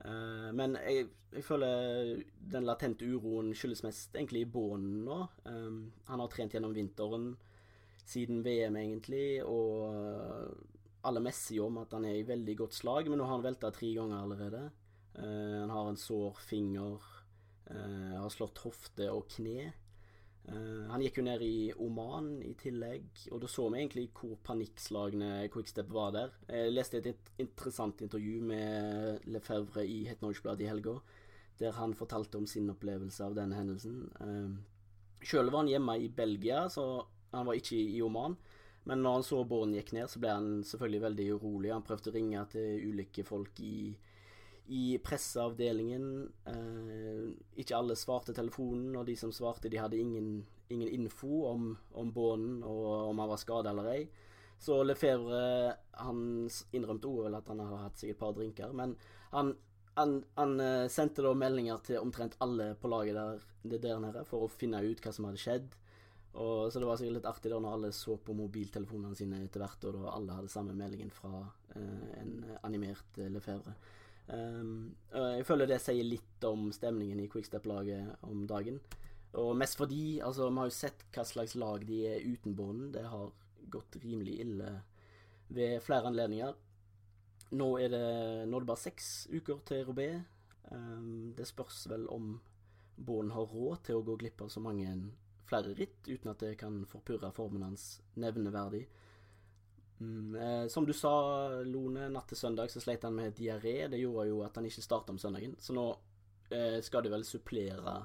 [0.04, 5.20] Eh, men jeg, jeg, føler den latente uroen skyldes mest egentlig i Bånen nå.
[5.48, 5.78] Eh,
[6.10, 7.30] han har trent gjennom vinteren
[8.08, 10.54] siden VM, egentlig, og
[11.04, 13.44] alle messer jo om at han er i veldig godt slag, men nå har han
[13.44, 14.62] velta tre ganger allerede.
[15.18, 17.04] Han har en sår finger,
[17.68, 19.66] har slått hofte og kne.
[20.48, 24.38] Uh, han gikk jo ned i Oman i tillegg, og da så vi egentlig hvor
[24.46, 26.34] panikkslagne Quickstep var der.
[26.48, 30.96] Jeg leste et interessant intervju med Lefebvre i Het Norgesblad i helga,
[31.60, 34.00] der han fortalte om sin opplevelse av den hendelsen.
[34.22, 34.56] Uh,
[35.20, 38.38] Sjøl var han hjemme i Belgia, så han var ikke i Oman.
[38.88, 41.72] Men når han så båren gikk ned, så ble han selvfølgelig veldig urolig.
[41.74, 43.90] Han prøvde å ringe til ulike folk i,
[44.68, 46.06] i presseavdelingen.
[46.46, 47.26] Eh,
[47.62, 52.10] ikke alle svarte telefonen, og de som svarte, de hadde ingen, ingen info om, om
[52.12, 54.02] båren og om han var skada eller ei.
[54.58, 56.20] Så Lefebvre han
[56.74, 58.96] innrømte òg vel at han hadde hatt seg et par drinker, men
[59.30, 59.52] han,
[59.94, 63.44] han, han uh, sendte da meldinger til omtrent alle på laget der,
[63.78, 65.76] der nede for å finne ut hva som hadde skjedd.
[66.38, 69.62] Og, så det var sikkert litt artig da når alle så på mobiltelefonene sine etter
[69.62, 71.40] hvert, og da alle hadde samme meldingen fra
[71.74, 72.34] eh, en
[72.68, 73.74] animert eh, Lefebvre.
[74.28, 78.80] Um, jeg føler det sier litt om stemningen i Quickstep-laget om dagen.
[79.38, 82.92] Og mest fordi altså, vi har jo sett hva slags lag de er uten bånden.
[82.92, 83.32] Det har
[83.72, 84.72] gått rimelig ille
[85.52, 86.56] ved flere anledninger.
[87.56, 88.08] Nå er det,
[88.48, 90.10] nå er det bare seks uker til Robé.
[90.68, 92.36] Um, det spørs vel om
[92.96, 94.90] bånden har råd til å gå glipp av så mange
[95.48, 98.84] flere ritt uten at det kan forpurre formen hans nevneverdig.
[100.00, 101.12] Mm, eh, som du sa,
[101.66, 103.88] Lone, natt til søndag så sleit han med diaré.
[103.90, 105.56] Det gjorde jo at han ikke starta om søndagen.
[105.58, 105.88] Så nå
[106.54, 107.96] eh, skal de vel supplere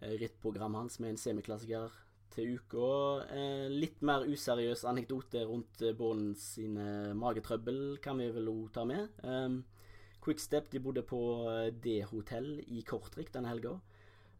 [0.00, 2.00] eh, rittprogrammet hans med en semiklassiker
[2.32, 2.88] til uka.
[3.32, 8.86] Eh, litt mer useriøs anekdote rundt eh, Bånd sine magetrøbbel kan vi vel òg ta
[8.88, 9.08] med.
[9.24, 9.60] Eh,
[10.22, 11.18] Quickstep de bodde på
[11.50, 13.78] eh, D-hotell i Kortrik denne helga.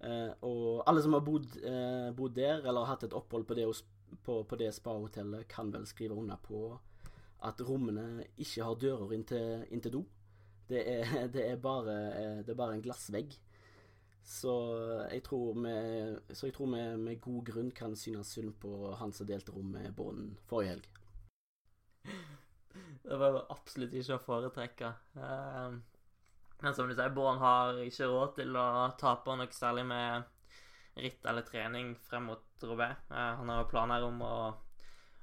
[0.02, 3.68] Eh, og alle som har bodd, uh, bodd, der, eller hatt et opphold på det,
[4.24, 6.64] på, på det spa-hotellet, kan vel skrive under på
[7.42, 10.02] at rommene ikke har dører inn til, inn til do.
[10.70, 13.34] Det er, det er, bare, uh, det er bare en glassvegg.
[14.22, 14.52] Så
[15.10, 15.72] jeg tror vi,
[16.30, 19.72] så jeg tror vi med god grunn kan synes synd på han som delte rom
[19.74, 20.86] med Bånd forrige helg.
[23.02, 24.92] Det var absolutt ikke å foretrekke.
[25.18, 25.74] Uh,
[26.62, 28.66] men som du sier, Bård har ikke råd til å
[29.00, 30.30] tape noe særlig med
[30.94, 32.90] ritt eller trening frem mot Robé.
[33.10, 34.36] Eh, han har jo planer om å,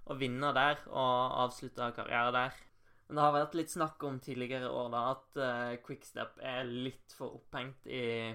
[0.06, 2.60] å, vinne der og avslutte karriere der.
[3.08, 7.16] Men det har vært litt snakk om tidligere år da, at uh, Quickstep er litt
[7.18, 8.30] for opphengt i,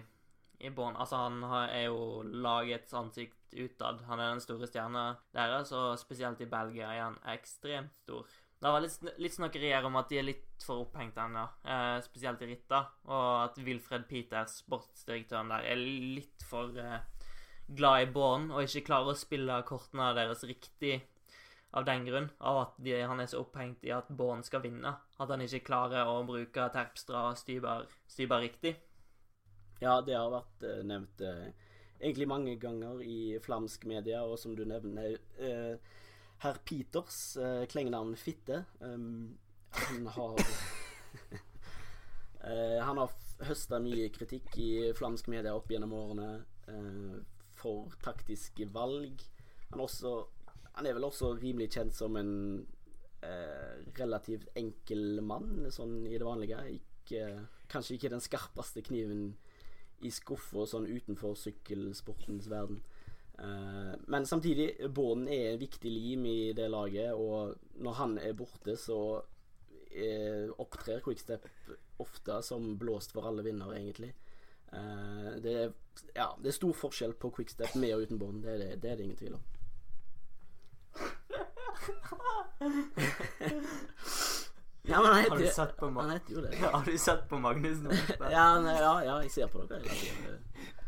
[0.58, 0.96] i bånn.
[0.98, 4.02] Altså, han har, er jo lagets ansikt utad.
[4.08, 5.04] Han er den store stjerna
[5.36, 8.26] deres, og spesielt i Belgia er han ekstremt stor.
[8.64, 11.98] Det var litt, litt snakkeri her om at de er litt for opphengt ennå, eh,
[12.00, 12.78] spesielt i ritta.
[13.12, 17.02] Og at Wilfred Peters, sportsdirektøren der, er litt for eh,
[17.66, 20.98] glad i båren og ikke klarer å spille kortene deres riktig
[21.74, 22.30] av den grunn.
[22.38, 24.94] Av at de, han er så opphengt i at båren skal vinne.
[25.18, 28.76] At han ikke klarer å bruke Terpstra og Styber, Stybar riktig.
[29.82, 31.48] Ja, det har vært eh, nevnt eh,
[31.98, 35.74] egentlig mange ganger i flamsk media, og som du nevner eh,
[36.44, 39.34] Herr Peters, eh, klengenavn Fitte, um,
[39.74, 40.38] han har
[42.44, 43.14] eh, Han har
[43.48, 46.28] høsta mye kritikk i flamsk media opp gjennom årene
[46.70, 47.16] eh,
[47.64, 49.24] for taktiske valg.
[49.72, 50.14] Han også,
[50.76, 52.34] han er vel også rimelig kjent som en
[53.24, 56.60] eh, relativt enkel mann, sånn i det vanlige.
[56.78, 57.24] Ikke,
[57.72, 59.32] kanskje ikke den skarpeste kniven
[60.04, 62.82] i skuffa sånn utenfor sykkelsportens verden.
[63.38, 68.36] Eh, men samtidig, båden er en viktig lim i det laget, og når han er
[68.38, 69.00] borte, så
[69.90, 71.48] eh, opptrer Quickstep
[72.02, 74.12] ofte som blåst for alle vinnere, egentlig.
[74.72, 75.74] Eh, det, er,
[76.14, 78.42] ja, det er stor forskjell på Quickstep med og uten bånd.
[78.42, 79.42] det, det, det er det ingen tvil om.
[84.82, 86.56] ja, men han Har du sett på, han Ma heter jo det.
[86.72, 87.90] har du sett på Magnus nå?
[88.30, 89.82] Ja, nei, ja, ja, jeg ser på dere.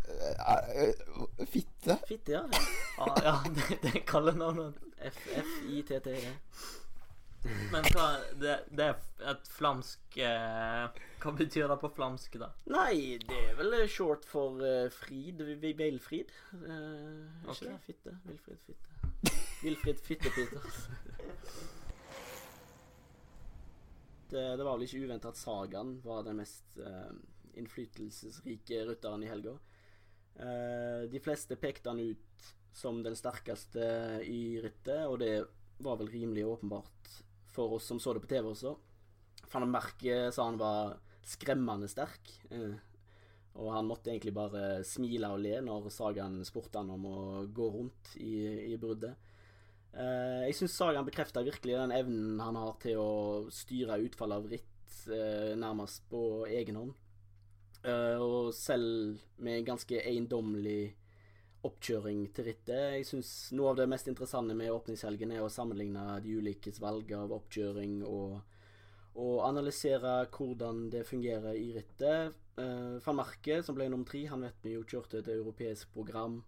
[0.07, 0.95] Eh, eh,
[1.47, 1.99] Fitte?
[2.09, 2.43] Fitte, ja.
[2.99, 4.75] Ja, ja det, det er kallenavnet.
[5.11, 6.35] F-F-I-T-T-E.
[7.75, 8.07] Men hva
[8.41, 12.51] Det, det er et flamsk eh, Hva betyr det på flamsk, da?
[12.73, 15.43] Nei, det er vel short for uh, Frid.
[15.63, 16.35] Veilfrid.
[16.53, 17.79] Uh, ikke Ikke det?
[17.87, 18.17] Fitte.
[18.27, 18.93] Vilfrid Fitte.
[19.63, 20.83] Vilfrid Fitte-Peters.
[24.31, 27.11] det, det var vel ikke uventa at Sagan var den mest uh,
[27.57, 29.57] innflytelsesrike rytteren i helga.
[30.39, 33.87] Eh, de fleste pekte han ut som den sterkeste
[34.29, 35.47] i rittet, og det
[35.81, 37.13] var vel rimelig åpenbart
[37.57, 38.75] for oss som så det på TV også.
[39.53, 42.31] Van Merke sa han var skremmende sterk.
[42.51, 42.77] eh,
[43.57, 47.21] og han måtte egentlig bare smile og le når Sagan spurte han om å
[47.57, 49.17] gå rundt i, i bruddet.
[49.97, 53.13] Eh, jeg syns Sagan bekrefta virkelig den evnen han har til å
[53.49, 56.95] styre utfallet av ritt eh, nærmest på egen hånd.
[57.87, 60.97] Og selv med ganske eiendommelig
[61.67, 62.97] oppkjøring til rittet.
[62.97, 67.11] Jeg syns noe av det mest interessante med åpningshelgen er å sammenligne de ulikes valg
[67.17, 68.39] av oppkjøring og,
[69.19, 72.37] og analysere hvordan det fungerer i rittet.
[72.57, 76.41] Uh, Van Marke, som ble nummer tre, han vet vi jo kjørte et europeisk program.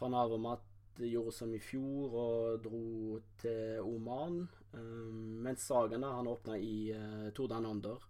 [0.00, 0.64] Van Avermat
[0.96, 4.42] gjorde som i fjor og dro til Oman.
[4.72, 8.00] Um, mens sagene han åpna i uh, Tordan Under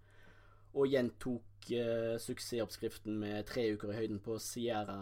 [0.76, 4.98] og gjentok eh, suksessoppskriften med tre uker i høyden på Sierra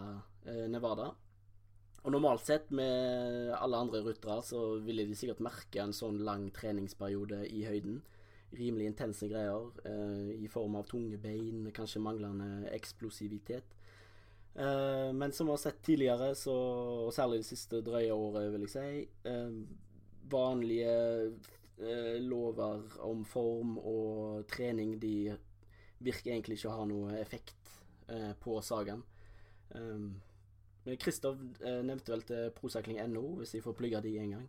[0.47, 1.11] eh, Nevada.
[2.05, 6.51] Og normalt sett, med alle andre ryttere, så ville de sikkert merke en sånn lang
[6.53, 8.03] treningsperiode i høyden.
[8.55, 13.73] Rimelig intense greier, eh, i form av tunge bein, kanskje manglende eksplosivitet.
[14.53, 16.53] Eh, men som vi har sett tidligere, så,
[17.07, 19.57] og særlig det siste drøye året, vil jeg si, eh,
[20.29, 20.93] vanlige
[21.81, 25.33] eh, lover om form og trening, de
[26.05, 27.75] virker egentlig ikke å ha noe effekt
[28.13, 29.01] eh, på sagaen.
[29.73, 30.21] Um,
[31.01, 34.47] Kristoff eh, nevnte vel til prosykling.no, hvis jeg får plugga de en gang,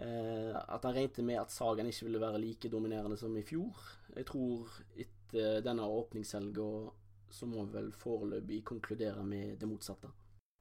[0.00, 3.84] eh, at han regnet med at sagaen ikke ville være like dominerende som i fjor.
[4.16, 6.68] Jeg tror etter denne åpningshelga
[7.34, 10.08] så må vi vel foreløpig konkludere med det motsatte.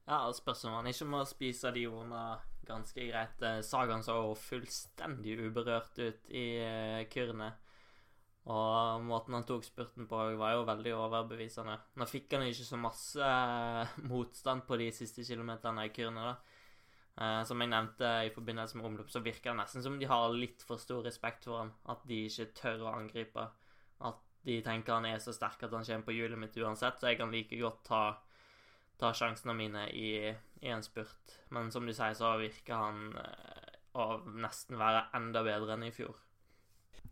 [0.08, 2.24] Ja, og spørs om han ikke må spise de ordene
[2.68, 3.40] ganske greit.
[3.40, 7.54] Sagaen Sagan så fullstendig uberørt ut i eh, kurene.
[8.52, 11.78] Og måten han tok spurten på, var jo veldig overbevisende.
[11.96, 16.60] Nå fikk han ikke så masse eh, motstand på de siste kilometerne i Kyrne, da.
[17.14, 20.28] Eh, som jeg nevnte i forbindelse med omløp, så virker det nesten som de har
[20.36, 21.72] litt for stor respekt for han.
[21.94, 23.48] At de ikke tør å angripe.
[24.04, 27.14] At de tenker han er så sterk at han kommer på hjulet mitt uansett, så
[27.14, 28.02] jeg kan like godt ta,
[29.00, 30.18] ta sjansene mine i,
[30.60, 31.39] i en spurt.
[31.56, 35.96] Men som du sier, så virker han eh, å nesten være enda bedre enn i
[35.96, 36.18] fjor.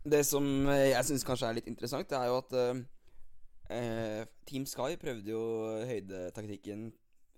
[0.02, 2.80] Det som eh, jeg syns kanskje er litt interessant, det er jo at eh,
[3.70, 5.42] eh, Team Sky prøvde jo
[5.86, 6.88] høydetaktikken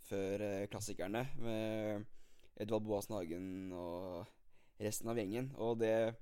[0.09, 2.07] før eh, klassikerne med
[2.57, 4.25] Edvald Boasen Hagen og
[4.81, 5.51] resten av gjengen.
[5.61, 6.15] Og det,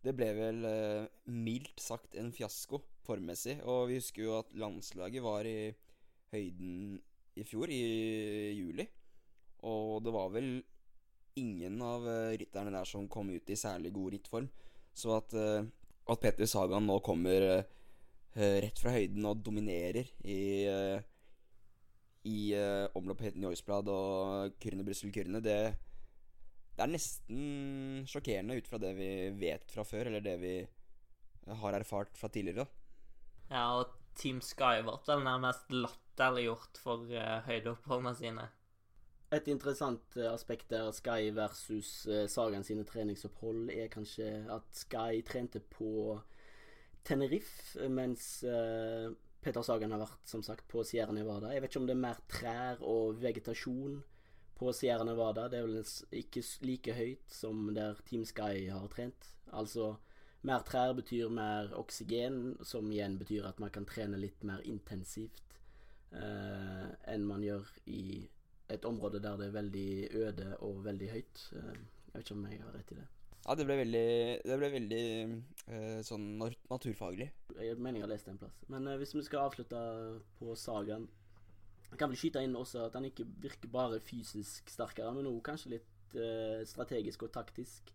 [0.00, 3.58] det ble vel eh, mildt sagt en fiasko formmessig.
[3.68, 5.72] Og vi husker jo at landslaget var i
[6.32, 6.96] høyden
[7.36, 8.88] i fjor, i juli.
[9.68, 10.54] Og det var vel
[11.36, 14.52] ingen av eh, rytterne der som kom ut i særlig god rittform.
[14.94, 15.64] Så at, eh,
[16.12, 21.08] at Petter Sagan nå kommer eh, rett fra høyden og dominerer i eh,
[22.22, 22.54] i
[22.94, 25.56] omloppet Njøsblad og Kyrne Brussel Kyrne, det,
[26.76, 29.08] det er nesten sjokkerende ut fra det vi
[29.40, 30.52] vet fra før, eller det vi
[31.64, 32.68] har erfart fra tidligere.
[33.48, 37.10] Ja, og Team Sky ble vel nærmest latterliggjort for
[37.48, 38.46] høydeoppholdene sine.
[39.32, 45.22] Et interessant uh, aspekt der Sky versus uh, Sagan sine treningsopphold er kanskje at Sky
[45.24, 46.18] trente på
[47.04, 49.08] Tenerife, mens uh,
[49.42, 51.50] Peter Sagan har vært som sagt på Sierra Nevada.
[51.50, 54.02] Jeg vet ikke om det er mer trær og vegetasjon
[54.60, 55.48] på Sierra Nevada.
[55.48, 59.32] Det er vel ikke like høyt som der Team Sky har trent.
[59.50, 59.94] Altså
[60.46, 65.58] mer trær betyr mer oksygen, som igjen betyr at man kan trene litt mer intensivt
[66.10, 68.02] eh, enn man gjør i
[68.74, 69.88] et område der det er veldig
[70.26, 71.48] øde og veldig høyt.
[71.56, 71.74] Eh,
[72.12, 73.08] jeg vet ikke om jeg har rett i det.
[73.42, 74.08] Ja, det ble veldig,
[74.46, 75.04] det ble veldig
[75.74, 77.26] eh, sånn naturfaglig.
[77.56, 78.60] Jeg mener jeg har lest det en plass.
[78.70, 79.80] Men eh, hvis vi skal avslutte
[80.38, 81.08] på sagaen
[81.90, 85.42] Jeg kan vel skyte inn også at han ikke virker bare fysisk sterkere, men òg
[85.44, 87.90] kanskje litt eh, strategisk og taktisk.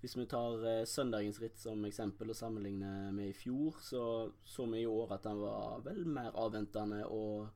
[0.00, 4.02] Hvis vi tar eh, søndagens ritt som eksempel og sammenligner med i fjor, så
[4.42, 7.50] så vi i år at han var vel mer avventende og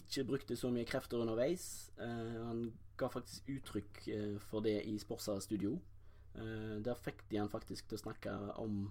[0.00, 1.90] ikke brukte så mye krefter underveis.
[2.00, 2.64] Eh, han
[3.00, 5.76] ga faktisk uttrykk eh, for det i Sporsa studio.
[6.34, 8.88] Eh, der fikk de han faktisk til å snakke om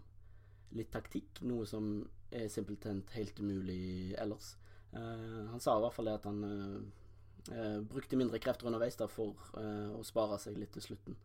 [0.77, 4.53] litt taktikk, noe som er simpelthen helt umulig ellers.
[4.93, 10.01] Han sa i hvert fall det at han brukte mindre krefter underveis da, for å
[10.05, 11.17] spare seg litt til slutten.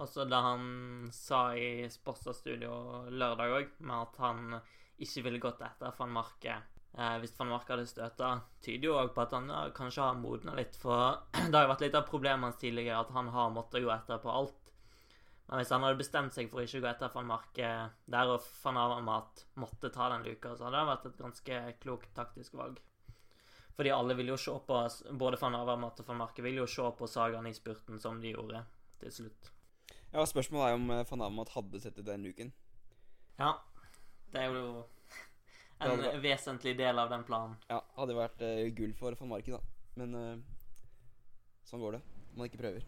[0.00, 2.72] Altså det han sa i Sporsa studio
[3.08, 4.58] lørdag òg, med at han
[5.00, 6.58] ikke ville gått etter van Marke
[6.98, 8.32] eh, hvis van Marke hadde støta,
[8.64, 10.76] tyder jo òg på at han ja, kanskje har modna litt.
[10.80, 13.92] For det har jo vært litt av problemet hans tidligere at han har måttet gå
[13.94, 14.58] etter på alt.
[15.48, 17.70] Men hvis han hadde bestemt seg for ikke å gå etter van Marke
[18.14, 22.14] der og van Avermat måtte ta den luka, så hadde det vært et ganske klokt
[22.16, 22.78] taktisk valg.
[23.76, 24.78] Fordi alle vil jo se på
[25.18, 28.32] Både van Avermat og van Marke vil jo se på sagaen i spurten som de
[28.32, 28.62] gjorde
[29.02, 29.52] til slutt.
[30.12, 32.52] Ja, Spørsmålet er om uh, van Avermat hadde sett det den luken.
[33.38, 33.54] Ja.
[34.32, 34.84] Det er jo
[35.84, 36.18] en vært...
[36.22, 37.56] vesentlig del av den planen.
[37.70, 39.62] Ja, hadde vært uh, gull for van Marken, da.
[40.00, 40.78] Men uh,
[41.68, 42.02] sånn går det.
[42.36, 42.86] Man ikke prøver.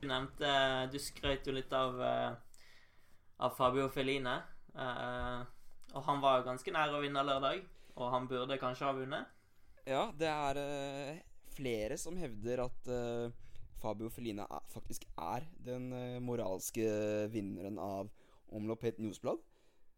[0.00, 0.48] Du nevnte
[0.92, 1.94] Du skrøt jo litt av,
[3.40, 4.34] av Fabio Feline.
[4.74, 7.62] og han var jo ganske nær å vinne lørdag.
[7.94, 9.30] Og han burde kanskje ha vunnet?
[9.86, 10.60] Ja, det er
[11.54, 12.90] flere som hevder at
[13.84, 16.84] Fabio Feline er, faktisk er den uh, moralske
[17.32, 18.08] vinneren av
[18.54, 19.40] Omlopp het newsblad.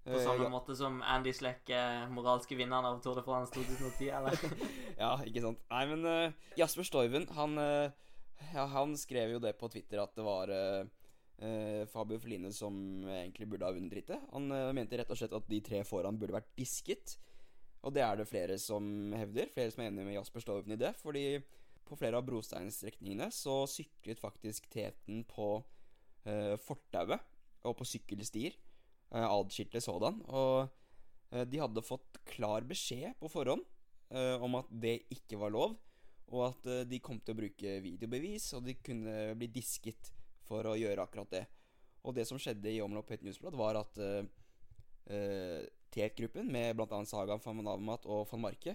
[0.07, 0.51] På samme uh, ja.
[0.53, 4.39] måte som Andy Sleck er moralske vinneren av Tour de France 2010, eller?
[5.03, 5.65] ja, ikke sant.
[5.73, 7.59] Nei, men uh, Jasper Stoiven, han,
[8.53, 10.55] ja, han skrev jo det på Twitter at det var
[11.93, 12.77] Fabio Feline som
[13.13, 14.23] egentlig burde ha vunnet rittet.
[14.33, 14.49] Han
[14.79, 17.19] mente rett og slett at de tre foran burde vært disket.
[17.85, 19.51] Og det er det flere som hevder.
[19.53, 20.95] Flere som er enig med Jasper Stoiven i det.
[21.03, 21.27] Fordi
[21.87, 25.51] på flere av brosteinstrekningene så syklet faktisk teten på
[26.27, 27.23] eh, fortauet
[27.67, 28.57] og på sykkelstier.
[29.15, 30.21] Eh, adskilte sådan.
[30.35, 30.67] Og
[31.31, 33.63] eh, de hadde fått klar beskjed på forhånd
[34.11, 35.77] eh, om at det ikke var lov.
[36.35, 40.09] Og at de kom til å bruke videobevis, og de kunne bli disket
[40.43, 41.45] for å gjøre akkurat det.
[42.03, 45.63] Og det som skjedde i Omlopp Het Newsblad, var at eh,
[45.95, 46.99] Tet-gruppen, med bl.a.
[47.07, 48.75] Saga van Navmat og van Marke,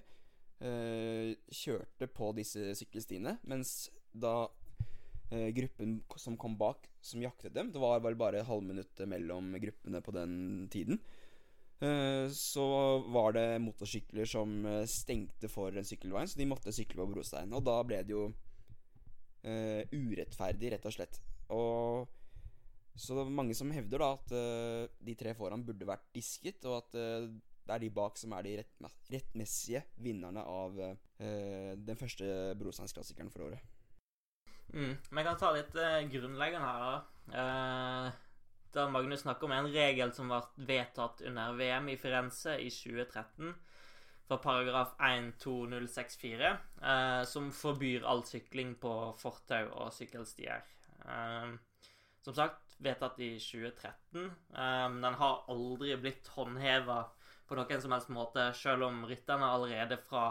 [0.63, 4.47] eh, kjørte på disse sykkelstiene, mens da
[5.55, 10.13] gruppen som kom bak, som jaktet dem Det var vel bare halvminuttet mellom gruppene på
[10.15, 10.33] den
[10.73, 10.99] tiden.
[11.81, 12.63] Eh, så
[13.09, 17.55] var det motorsykler som eh, stengte for en sykkelveien, så de måtte sykle på brosteinen.
[17.57, 18.27] Og da ble det jo
[19.41, 21.17] eh, urettferdig, rett og slett.
[21.57, 22.05] Og
[23.01, 24.33] så det er mange som hevder da at
[25.01, 28.55] de tre foran burde vært disket, og at det er de bak som er de
[29.15, 32.27] rettmessige vinnerne av den første
[32.59, 33.80] brosteinsklassikeren for året.
[34.73, 34.97] Mm.
[35.11, 36.99] Kan ta litt uh, grunnleggende her, da.
[37.31, 38.11] Uh,
[38.71, 43.51] da Magnus snakker om en regel som ble vedtatt under VM i Firenze i 2013,
[44.29, 46.53] fra paragraf 12064,
[46.85, 50.63] uh, som forbyr all sykling på fortau og sykkelstier.
[52.21, 54.29] som sagt, vedtatt i 2013.
[55.01, 56.99] den har aldri blitt håndheva
[57.49, 60.27] på noen som helst måte, selv om rytterne allerede fra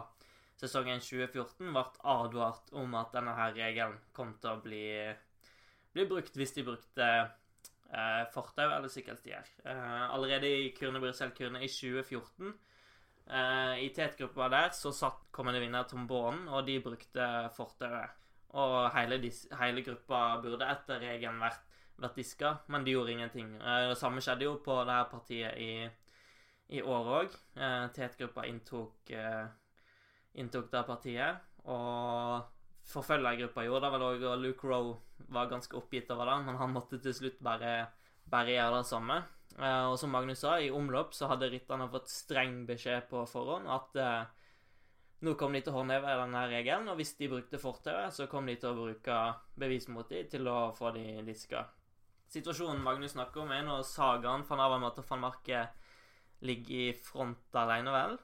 [0.60, 4.86] sesongen 2014 ble advart om at denne her regelen kom til å bli,
[5.94, 9.46] bli brukt hvis de brukte eh, fortau eller sykkelstier.
[9.64, 15.88] Eh, allerede i Kurne Brussel-Kurne i 2014 eh, I tetgruppa der så satt kommende vinner
[15.88, 18.18] Tom Baanen, og de brukte fortauet.
[18.60, 19.20] Og hele,
[19.60, 21.62] hele, gruppa burde etter regelen vært,
[22.02, 23.54] vært diska, men de gjorde ingenting.
[23.62, 25.72] Eh, det samme skjedde jo på det her partiet i
[26.70, 27.32] i år òg.
[27.56, 29.46] Eh, Tetgruppa inntok, eh,
[30.38, 31.46] inntok det partiet.
[31.66, 32.46] Og
[32.90, 33.86] forfølgergruppa gjorde.
[33.86, 34.96] Det var òg og Luke Rowe
[35.30, 37.90] var ganske oppgitt over det, men han måtte til slutt bare,
[38.30, 39.20] bare gjøre det samme.
[39.58, 43.66] Eh, og som Magnus sa, i omløp så hadde rytterne fått streng beskjed på forhånd
[43.70, 44.30] at eh,
[45.26, 48.46] nå kom de til å håndheve denne regelen, og hvis de brukte fortauet, så kom
[48.48, 49.18] de til å bruke
[49.60, 51.66] bevis mot dem til å få de diska.
[52.30, 55.64] Situasjonen Magnus snakker om, er når Sagaen van Avermaet og van Marke
[56.46, 58.16] ligger i front alene, vel?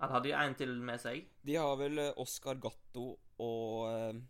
[0.00, 1.24] Eller hadde de en til med seg?
[1.46, 3.06] De har vel eh, Oscar Gatto
[3.42, 4.20] og eh,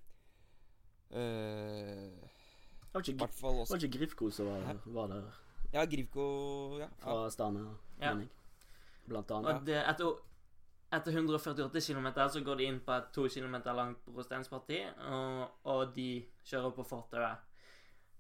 [1.11, 2.29] eh,
[2.93, 5.29] Var ikke, hvert fall var Oscar ikke Grifko som var, var der
[5.75, 6.25] Ja, Grifko
[6.81, 7.67] ja, fra Stana,
[8.01, 8.15] Ja.
[8.15, 8.31] mener jeg.
[9.09, 9.67] Blant Og annet.
[9.67, 10.15] det, etter,
[10.93, 15.95] etter 148 km så går de inn på et to km langt brosteinsparti, og, og
[15.97, 17.45] de kjører på fortauet.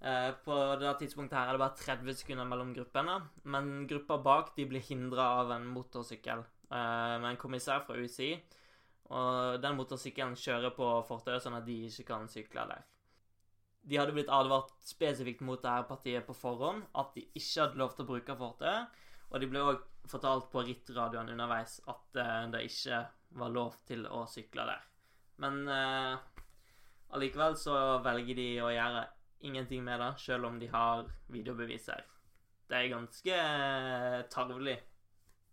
[0.00, 4.52] Eh, på det tidspunktet her er det bare 30 sekunder mellom gruppene, men gruppa bak
[4.56, 8.34] de blir hindra av en motorsykkel med en kommissær fra UCI.
[9.16, 12.82] Og den motorsykkelen kjører på fortauet, sånn at de ikke kan sykle der.
[13.88, 17.94] De hadde blitt advart spesifikt mot dette partiet på forhånd, at de ikke hadde lov
[17.94, 18.98] til å bruke fortauet.
[19.28, 23.00] Og de ble òg fortalt på rittradioen underveis at eh, det ikke
[23.40, 24.84] var lov til å sykle der.
[25.44, 26.44] Men eh,
[27.16, 29.04] allikevel så velger de å gjøre
[29.48, 32.04] ingenting med det, selv om de har videobeviser.
[32.68, 34.78] Det er ganske eh, tarvelig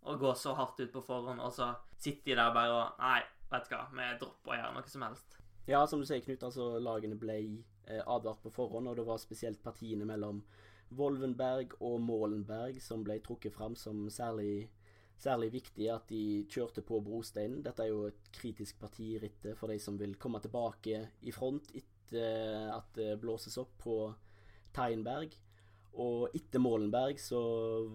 [0.06, 3.22] å gå så hardt ut på forhånd, og så sitter de der bare og Nei,
[3.50, 5.38] vet du hva, vi dropper å gjøre noe som helst.
[5.66, 9.18] Ja, som du sier, Knut, altså lagene ble eh, advart på forhånd, og det var
[9.22, 10.44] spesielt partiene mellom
[10.94, 14.68] Wolvenberg og Målenberg som ble trukket fram som særlig,
[15.18, 17.64] særlig viktig at de kjørte på brosteinen.
[17.66, 21.34] Dette er jo et kritisk parti i rittet for de som vil komme tilbake i
[21.34, 23.98] front etter at det blåses opp på
[24.76, 25.34] Teinberg.
[26.02, 27.40] Og etter Målenberg så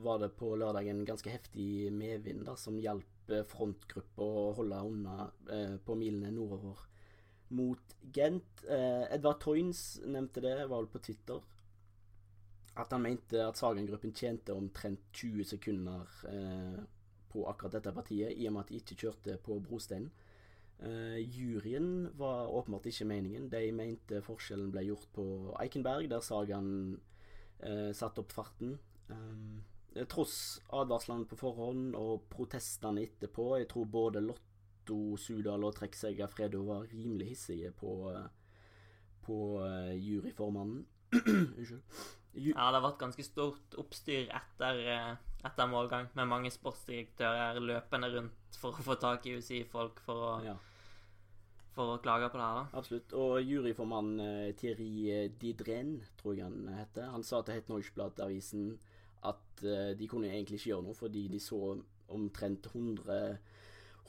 [0.02, 5.28] var det på lørdagen ganske heftig medvind da, som hjalp eh, frontgruppa å holde unna
[5.54, 6.88] eh, på milene nordover
[7.52, 8.64] mot Gent.
[8.66, 11.44] Eh, Edvard Toynes nevnte det, var vel på Twitter,
[12.80, 16.82] at han mente at Sagen-gruppen tjente omtrent 20 sekunder eh,
[17.32, 20.12] på akkurat dette partiet, i og med at de ikke kjørte på brosteinen.
[20.82, 23.44] Uh, juryen var åpenbart ikke meningen.
[23.54, 25.26] De mente forskjellen ble gjort på
[25.62, 26.72] Eikenberg, der Sagan
[27.64, 28.78] eh, satt opp farten.
[29.12, 29.64] Um,
[30.08, 36.62] tross advarslene på forhånd og protestene etterpå, jeg tror både Lotto, Sudal og Trekksegger Fredo
[36.70, 38.30] var rimelig hissige på, eh,
[39.26, 40.86] på eh, juryformannen.
[42.34, 44.78] Ju Ja, det har vært ganske stort oppstyr etter,
[45.44, 50.44] etter målgang, med mange sportsdirektører løpende rundt for å få tak i UCI-folk for, å-
[50.46, 50.54] ja,
[51.76, 52.60] for å klage på det her.
[52.62, 52.80] da.
[52.80, 53.14] absolutt.
[53.18, 58.74] Og juryformann eh, Thierry eh, Didren, tror jeg han heter, han sa til Het Neuschblatt-avisen
[59.30, 61.62] at eh, de kunne egentlig ikke gjøre noe, fordi de så
[62.12, 63.38] omtrent 100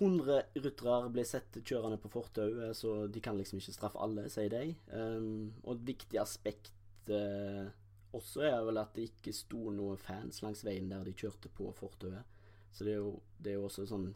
[0.03, 4.51] 100 ryttere ble sett kjørende på fortauet, så de kan liksom ikke straffe alle, sier
[4.51, 4.73] de.
[4.97, 7.69] Um, og et viktig aspekt uh,
[8.17, 11.71] også er vel at det ikke sto noen fans langs veien der de kjørte på
[11.77, 12.25] fortauet.
[12.73, 14.09] Så det er jo, det er jo også sånn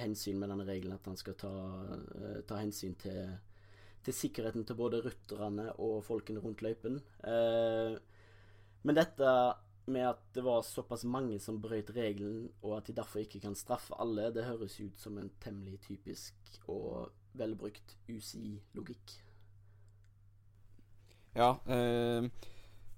[0.00, 1.52] hensyn med denne regelen at han skal ta,
[2.16, 3.32] eh, ta hensyn til,
[4.04, 7.00] til sikkerheten til både rutterne og folkene rundt løypen.
[7.24, 7.96] Eh,
[8.82, 9.32] men dette
[9.90, 13.56] med at det var såpass mange som brøt regelen, og at de derfor ikke kan
[13.58, 19.16] straffe alle, det høres ut som en temmelig typisk og velbrukt UCI-logikk.
[21.34, 22.26] Ja, eh,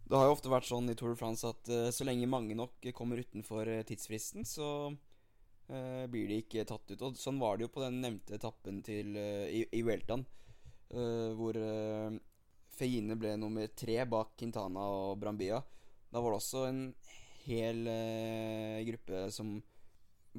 [0.09, 2.57] det har jo ofte vært sånn i Tour de France at eh, så lenge mange
[2.57, 4.93] nok kommer utenfor eh, tidsfristen, så
[5.73, 7.03] eh, blir de ikke tatt ut.
[7.03, 10.25] Og sånn var det jo på den nevnte etappen til, uh, i, i Vueltaen,
[10.93, 12.13] eh, hvor uh,
[12.73, 15.61] Feine ble nummer tre bak Quintana og Brambia.
[16.13, 16.87] Da var det også en
[17.43, 17.83] hel
[18.87, 19.57] gruppe som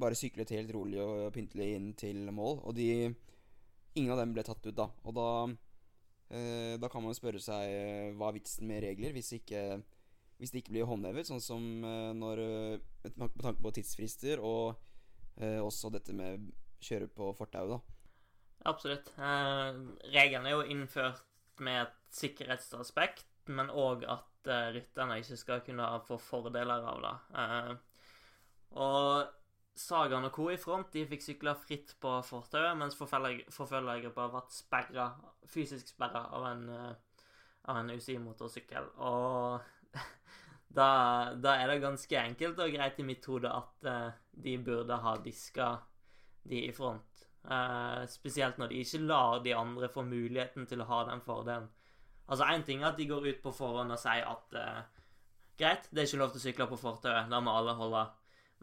[0.00, 3.12] bare syklet helt rolig og pyntelig inn til mål, og de
[3.94, 4.88] Ingen av dem ble tatt ut, da.
[5.06, 5.28] Og da
[6.82, 9.60] da kan man spørre seg hva er vitsen med regler hvis, ikke,
[10.40, 11.62] hvis det ikke blir håndhevet, sånn som
[12.18, 12.42] når
[13.04, 14.80] Med tanke på- tidsfrister og
[15.40, 16.50] også dette med
[16.84, 17.78] kjøre på fortau, da.
[18.70, 19.10] Absolutt.
[19.18, 19.78] Eh,
[20.14, 21.22] regelen er jo innført
[21.60, 27.14] med et sikkerhetsaspekt, men òg at eh, rytterne ikke skal kunne få fordeler av det.
[27.42, 27.72] Eh,
[28.80, 29.40] og
[29.74, 30.44] Sagan og co.
[30.52, 35.08] i front de fikk sykle fritt på fortauet, mens forfølger- forfølgergruppa ble sperra,
[35.50, 36.94] fysisk sperra av en, eh,
[37.72, 38.92] av en UCI-motorsykkel.
[39.02, 39.60] Og
[40.74, 44.96] da, da er det ganske enkelt og greit i mitt hode at uh, de burde
[45.04, 45.68] ha diska
[46.50, 47.26] de i front.
[47.44, 51.68] Uh, spesielt når de ikke lar de andre få muligheten til å ha den fordelen.
[52.24, 54.82] Altså Én ting er at de går ut på forhånd og sier at uh,
[55.60, 58.04] greit, det er ikke lov til å sykle på fortauet, da må alle holde.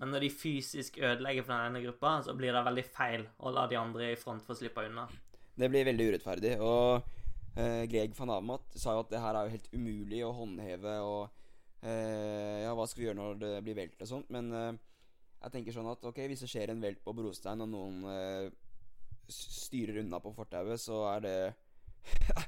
[0.02, 3.52] Men når de fysisk ødelegger for den ene gruppa, så blir det veldig feil å
[3.54, 5.06] la de andre i front få slippe unna.
[5.56, 6.56] Det blir veldig urettferdig.
[6.64, 7.06] Og
[7.92, 11.41] Greg van Amat sa jo at det her er jo helt umulig å håndheve, og
[11.82, 14.30] ja, hva skal vi gjøre når det blir velt og sånt?
[14.30, 14.72] Men eh,
[15.42, 18.52] jeg tenker sånn at ok, hvis det skjer en velt på brostein, og noen eh,
[19.32, 21.36] styrer unna på fortauet, så er det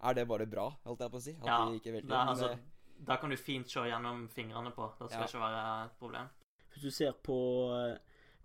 [0.00, 1.32] Er det bare bra, holdt jeg på å si?
[1.42, 2.08] At Ja, de ikke velter.
[2.08, 2.58] det Men, altså, eh,
[3.04, 4.86] da kan du fint se gjennom fingrene på.
[4.98, 5.26] Det skal Ja.
[5.28, 6.28] ikke være et problem.
[6.72, 7.36] Hvis du ser på
[7.76, 7.98] eh,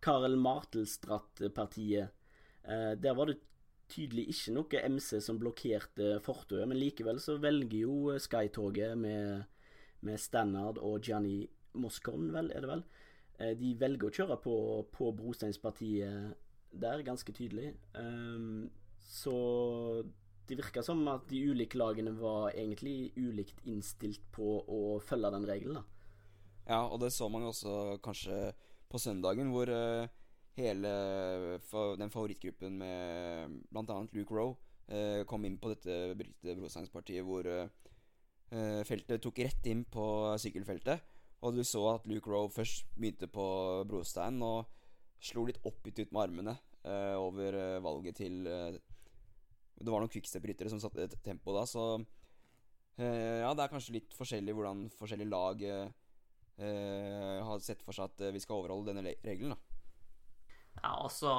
[0.04, 2.10] Karel Martelstratt-partiet,
[2.68, 3.38] eh, der var det
[3.88, 9.46] tydelig ikke noe MC som blokkerte fortauet, men likevel så velger jo eh, Skytoget med,
[10.06, 11.44] med Stannard og Gianni
[11.76, 12.84] Moscon, vel, er det vel,
[13.40, 14.58] eh, de velger å kjøre på,
[14.96, 16.36] på Brosteinspartiet
[16.76, 17.74] der, ganske tydelig.
[17.96, 19.36] Um, så
[20.48, 25.48] det virka som at de ulike lagene var egentlig ulikt innstilt på å følge den
[25.50, 25.86] regelen, da.
[26.66, 28.38] Ja, og det så man jo også kanskje
[28.90, 30.08] på søndagen, hvor eh,
[30.58, 30.92] hele
[32.00, 34.00] den favorittgruppen med bl.a.
[34.14, 34.56] Luke Rowe
[34.88, 36.16] eh, kom inn på dette
[36.56, 37.46] brosteinspartiet, hvor
[38.88, 40.06] feltet tok rett inn på
[40.42, 41.02] sykkelfeltet.
[41.46, 43.44] Og du så at Luke Rowe først begynte på
[43.90, 44.70] brosteinen og
[45.22, 46.54] slo litt oppgitt ut med armene
[46.86, 48.78] eh, over eh, valget til eh,
[49.80, 51.86] Det var noen quickstep-ryttere som satte et tempo da, så
[52.98, 55.88] eh, Ja, det er kanskje litt forskjellig hvordan forskjellige lag eh,
[56.58, 59.56] eh, har sett for seg at eh, vi skal overholde denne le- regelen.
[59.56, 59.82] da.
[60.84, 61.32] Ja, og så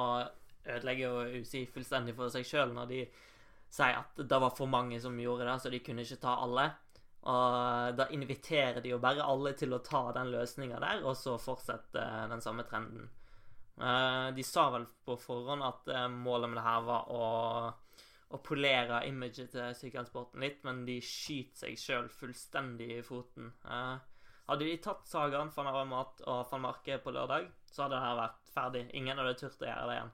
[0.67, 3.01] ødelegger jo UCI fullstendig for seg sjøl når de
[3.71, 6.69] sier at det var for mange som gjorde det, så de kunne ikke ta alle.
[7.27, 11.33] Og da inviterer de jo bare alle til å ta den løsninga der, og så
[11.41, 13.09] fortsette den samme trenden.
[13.81, 17.25] Eh, De sa vel på forhånd at eh, målet med det her var å,
[18.31, 23.51] å polere imaget til sykkelsporten litt, men de skyter seg sjøl fullstendig i foten.
[23.65, 23.97] Eh,
[24.47, 28.13] Hadde de tatt Sagan, van Avermaet og van Marke på lørdag, så hadde det her
[28.21, 28.83] vært ferdig.
[28.95, 30.13] Ingen hadde turt å gjøre det igjen.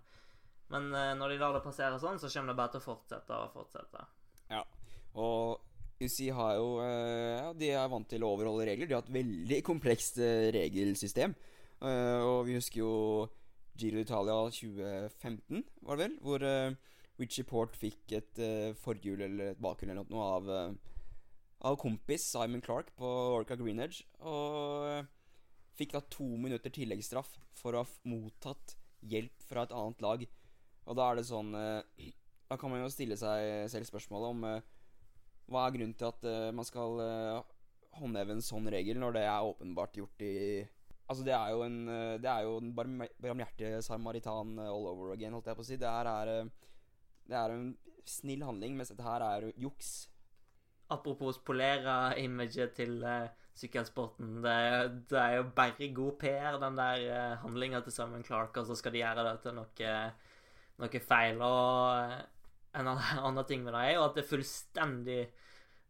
[0.73, 3.37] Men eh, når de lar det passere sånn, så kommer det bare til å fortsette
[3.37, 4.07] og fortsette.
[4.49, 4.63] Ja.
[5.21, 5.61] Og
[6.05, 8.89] UCI har jo eh, Ja, de er vant til å overholde regler.
[8.89, 11.35] De har et veldig komplekst eh, regelsystem.
[11.83, 12.93] Eh, og vi husker jo
[13.79, 16.17] Giro d'Italia 2015, var det vel?
[16.21, 16.43] Hvor
[17.17, 18.41] Richie Port fikk et
[18.83, 20.51] forhjul eller et bakhjul eller noe av,
[21.65, 24.05] av kompis Simon Clark på Orca Greenedge.
[24.21, 25.09] Og
[25.73, 28.75] fikk da to minutter tilleggsstraff for å ha mottatt
[29.09, 30.27] hjelp fra et annet lag.
[30.85, 31.49] Og da er det sånn
[32.51, 34.45] Da kan man jo stille seg selv spørsmålet om
[35.51, 37.41] hva er grunnen til at uh, man skal uh,
[37.99, 40.33] håndheve en sånn regel, når det er åpenbart gjort i
[41.03, 45.33] Altså, det er jo en eh, Det er jo en barmhjertige samaritan all over again,
[45.35, 45.77] holdt jeg på å si.
[45.77, 46.47] Det her er
[47.27, 47.67] Det er en
[48.07, 49.91] snill handling, mens dette her er juks.
[50.89, 54.39] Apropos polere imaget til uh, sykkelsporten.
[54.43, 54.55] Det,
[55.11, 58.75] det er jo bare god PR, den der uh, handlinga til Simon Clark, og så
[58.79, 59.93] skal de gjøre det til noe,
[60.83, 61.43] noe feil.
[61.43, 62.32] Og
[62.73, 62.87] en
[63.27, 65.21] annen ting med det er jo at det er fullstendig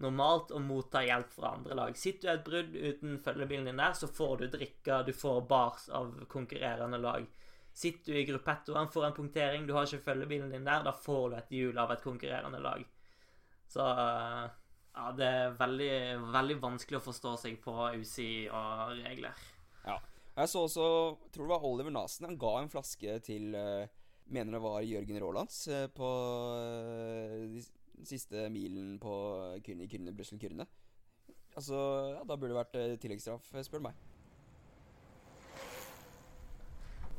[0.04, 1.98] normalt å motta hjelp fra andre lag.
[1.98, 5.44] Sitter du i et brudd uten følgebilen din der, så får du drikke, du får
[5.50, 7.28] bars av konkurrerende lag.
[7.74, 11.30] Sitter du i gruppettoen, får en punktering, du har ikke følgebilen din der, da får
[11.30, 12.84] du et hjul av et konkurrerende lag.
[13.74, 14.44] Så eh,
[14.94, 15.94] ja, det er veldig,
[16.36, 19.48] veldig vanskelig å forstå seg på UCI og regler.
[19.88, 19.98] Ja.
[20.34, 20.86] Jeg så også
[21.34, 22.26] Tror det var Oliver Nasen.
[22.26, 23.90] Han ga en flaske til eh,
[24.32, 26.08] Mener det var Jørgen Rolands eh, på
[26.56, 29.12] eh, de siste milen på
[29.66, 30.66] Kyrne, Kyrne, Brussel-Kyrne.
[31.54, 31.78] Altså,
[32.16, 34.02] ja, da burde det vært eh, tilleggsstraff, spør du meg.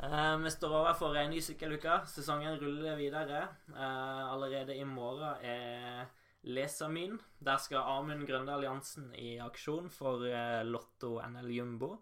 [0.05, 2.03] Vi står overfor en ny sykkeluke.
[2.13, 3.39] Sesongen ruller videre.
[3.73, 6.11] Allerede i morgen er
[6.45, 7.15] Lesamin.
[7.41, 10.27] Der skal Amund Grøndal Jansen i aksjon for
[10.69, 11.95] Lotto NL Jumbo.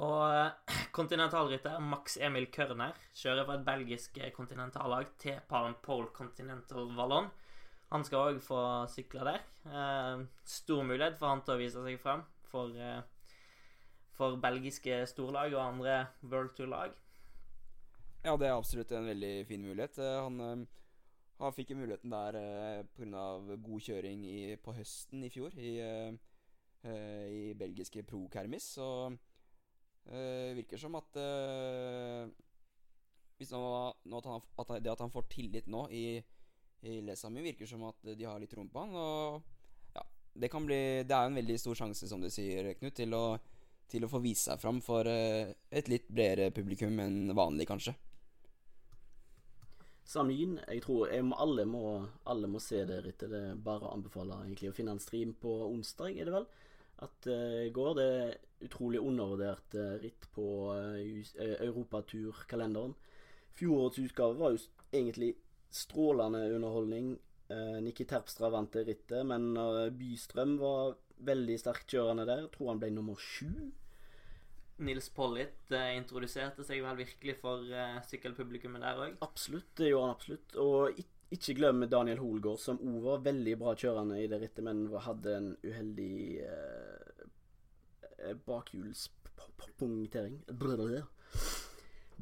[0.00, 6.08] Og eh, kontinentalrytter Max Emil Kørner kjører for et belgisk eh, kontinentallag til Palm Pole
[6.16, 7.28] Continental Wallon.
[7.92, 9.42] Han skal òg få sykle der.
[9.68, 13.02] Eh, stor mulighet for han til å vise seg fram for, eh,
[14.16, 16.94] for belgiske storlag og andre World Tour-lag.
[18.24, 19.98] Ja, det er absolutt en veldig fin mulighet.
[19.98, 20.66] Eh, Han,
[21.42, 23.56] han fikk muligheten der eh, pga.
[23.60, 25.76] god kjøring i, på høsten i fjor i,
[26.82, 28.62] i belgiske Pro Kermis.
[28.78, 28.88] Så
[30.10, 32.28] eh, virker som at uh,
[33.42, 33.62] nå,
[34.04, 36.22] nå at, han, at Det at han får tillit nå i,
[36.86, 38.94] i Lesami, virker som at de har litt rom på han.
[38.94, 42.94] Og ja, det kan bli Det er en veldig stor sjanse, som du sier, Knut,
[42.98, 43.24] til å,
[43.90, 47.96] til å få vise seg fram for uh, et litt bredere publikum enn vanlig, kanskje.
[50.12, 51.84] Samin, jeg tror jeg må, alle, må,
[52.28, 53.30] alle må se det rittet.
[53.32, 56.48] Det er bare å anbefale egentlig å finne en stream på onsdag, er det vel?
[57.02, 58.12] At uh, går det
[58.62, 60.98] utrolig undervurdert uh, ritt på uh,
[61.40, 62.94] Europaturkalenderen.
[63.58, 64.62] Fjorårets utgave var jo
[64.92, 65.34] egentlig
[65.72, 67.14] strålende underholdning.
[67.50, 69.52] Uh, Nikki Terpstra vant det rittet, men
[69.98, 72.46] Bystrøm var veldig sterkt kjørende der.
[72.46, 73.70] Jeg tror han ble nummer sju.
[74.82, 77.66] Nils Pollitt introduserte seg vel virkelig for
[78.08, 79.18] sykkelpublikummet der òg.
[79.22, 80.56] Absolutt, det gjorde han absolutt.
[80.58, 81.02] Og
[81.36, 85.36] ikke glem Daniel Holgaard, som òg var veldig bra kjørende i det rittet, men hadde
[85.38, 86.14] en uheldig
[88.46, 90.36] bakhjulspunktering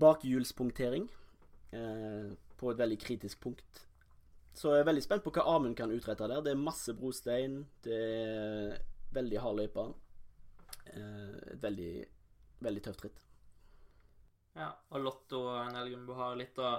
[0.01, 1.09] Bakhjulspunktering
[1.71, 3.83] på et veldig kritisk punkt.
[4.57, 6.43] Så jeg er veldig spent på hva Amund kan utrette der.
[6.45, 7.63] Det er masse brostein.
[7.85, 8.79] Det er
[9.15, 9.85] veldig hard løype.
[10.91, 11.93] Eh, et veldig,
[12.67, 13.21] veldig tøft ritt.
[14.59, 16.75] Ja, og Lotto og Nelgunbo har litt å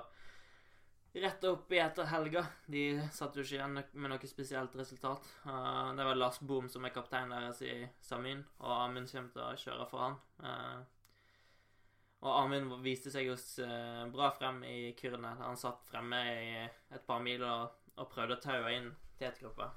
[1.19, 2.45] rette opp i etter helga.
[2.71, 5.27] De satt jo ikke igjen med noe spesielt resultat.
[5.43, 9.43] Uh, det var Lars Boom som er kaptein deres i Samin, og Amund kommer til
[9.43, 10.17] å kjøre for han.
[10.39, 10.79] Uh,
[12.21, 15.33] og Amund viste seg jo uh, bra frem i kurene.
[15.41, 19.71] Han satt fremme i et par mil og, og prøvde å taue inn tetgruppa.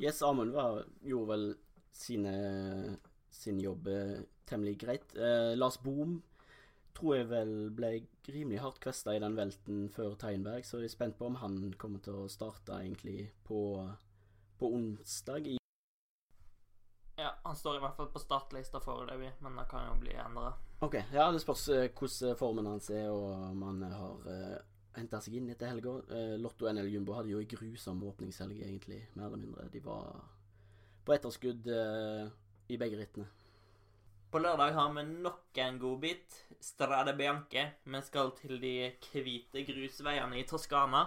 [0.00, 0.56] Yes, Amund
[1.04, 1.46] gjorde vel
[1.92, 2.32] sine,
[3.28, 3.90] sin jobb
[4.48, 5.12] temmelig greit.
[5.60, 6.22] Lars Boom
[6.96, 7.90] tror jeg vel ble
[8.30, 11.58] rimelig hardt kvesta i den velten før Teinberg, så jeg er spent på om han
[11.80, 13.60] kommer til å starte egentlig på,
[14.58, 15.56] på onsdag.
[17.20, 20.54] ja, han står i hvert fall på startlista foreløpig, men det kan jo bli endra.
[20.80, 24.60] Ok, ja, det spørs uh, hvordan formen hans er, og om han har uh, eh,
[24.96, 25.98] henta seg inn etter helga.
[26.08, 29.68] Uh, Lotto NL Jumbo hadde jo en grusom åpningshelg, egentlig, mer eller mindre.
[29.72, 30.24] De var
[31.04, 32.30] på etterskudd uh,
[32.72, 33.28] i begge rittene.
[34.30, 36.34] På lørdag har vi nok en godbit.
[36.62, 37.64] Strade Bianche.
[37.82, 38.74] Vi skal til de
[39.10, 41.00] hvite grusveiene i Toskana.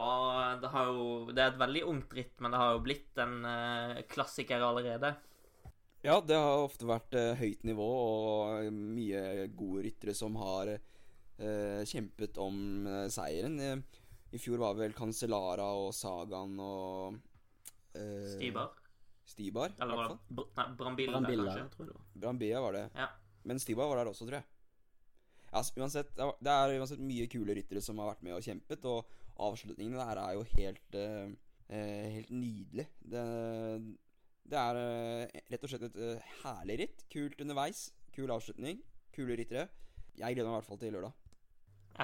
[0.00, 3.20] Og det, har jo, det er et veldig ungt ritt, men det har jo blitt
[3.20, 5.10] en uh, klassiker allerede.
[6.00, 11.82] Ja, det har ofte vært uh, høyt nivå og mye gode ryttere som har uh,
[11.84, 13.84] kjempet om seieren.
[14.32, 17.20] I fjor var vel Cancellara og Sagaen og
[17.92, 18.72] Stibar.
[19.24, 20.18] Stibar, i hvert fall.
[20.36, 21.68] Nei, Brambilla, Brambilla kanskje.
[21.72, 22.08] tror jeg det var.
[22.24, 22.84] Brambilla var det.
[22.98, 23.08] Ja.
[23.48, 24.48] Men Stibar var der også, tror jeg.
[25.54, 29.06] Altså, uansett, det er uansett mye kule ryttere som har vært med og kjempet, og
[29.44, 31.34] avslutningene der er jo helt uh,
[31.74, 32.84] Helt nydelig.
[33.00, 33.22] Det,
[34.52, 37.06] det er uh, rett og slett et uh, herlig ritt.
[37.10, 37.86] Kult underveis.
[38.14, 38.82] Kul avslutning.
[39.16, 39.70] Kule ryttere.
[40.18, 41.16] Jeg gleder meg i hvert fall til lørdag.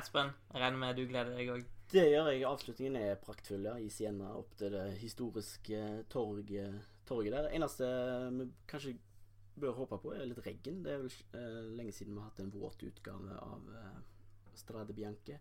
[0.01, 1.69] Espen, jeg regner med du gleder deg òg?
[1.91, 2.47] Det gjør jeg.
[2.47, 6.79] Avslutningen er praktfull ja, i Siena opp til det historiske torget
[7.11, 7.51] torget der.
[7.57, 7.87] Eneste
[8.39, 8.97] vi kanskje
[9.61, 10.83] bør håpe på, er litt regn.
[10.85, 13.97] Det er vel uh, lenge siden vi har hatt en våt utgave av uh,
[14.57, 15.39] Strade Bianche.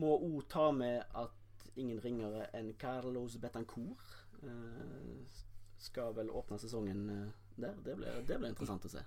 [0.00, 4.04] Må òg ta med at ingen ringere enn Carlos Betancourt
[4.42, 5.42] uh,
[5.78, 7.06] skal vel åpne sesongen
[7.54, 7.76] der.
[7.84, 9.04] Det blir, det blir, interessant å se.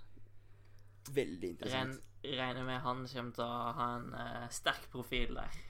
[1.16, 1.98] Veldig interessant.
[2.22, 5.64] Regn, regner med han kommer til å ha en sterk profil der.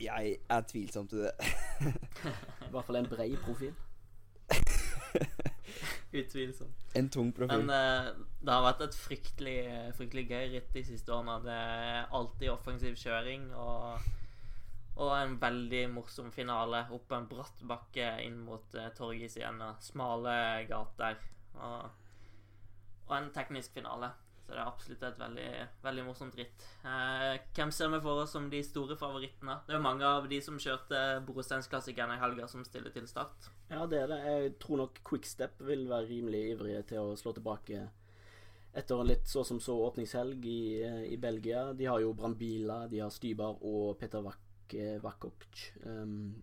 [0.00, 1.32] Jeg er tvilsom til det.
[2.66, 3.74] I hvert fall en brei profil.
[6.20, 6.84] Utvilsomt.
[6.94, 7.64] En tung profil.
[7.64, 9.58] Men uh, det har vært et fryktelig,
[9.98, 11.40] fryktelig gøy ritt de siste årene.
[11.44, 14.08] Det er alltid offensiv kjøring og,
[14.94, 19.74] og en veldig morsom finale opp en bratt bakke inn mot uh, torget i Siena.
[19.82, 20.36] Smale
[20.70, 21.18] gater.
[21.54, 22.04] Og,
[23.08, 24.14] og en teknisk finale.
[24.44, 25.50] Så det er absolutt et veldig,
[25.86, 26.64] veldig morsomt ritt.
[26.84, 29.56] Eh, hvem ser vi for oss som de store favorittene?
[29.64, 33.48] Det er jo mange av de som kjørte Brosteinsklassikerne i helga, som stiller til start.
[33.70, 34.20] Ja, det er det.
[34.28, 37.86] Jeg tror nok Quickstep vil være rimelig ivrige til å slå tilbake
[38.74, 40.62] etter en litt så som så åpningshelg i,
[41.14, 41.70] i Belgia.
[41.78, 45.68] De har jo Brambila, de har Stybar og Peter Vakokc.
[45.86, 46.34] Um,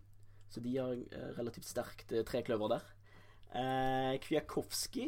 [0.51, 2.87] så de har eh, relativt sterkt eh, trekløver der.
[3.55, 5.05] Eh, Kwiakowski,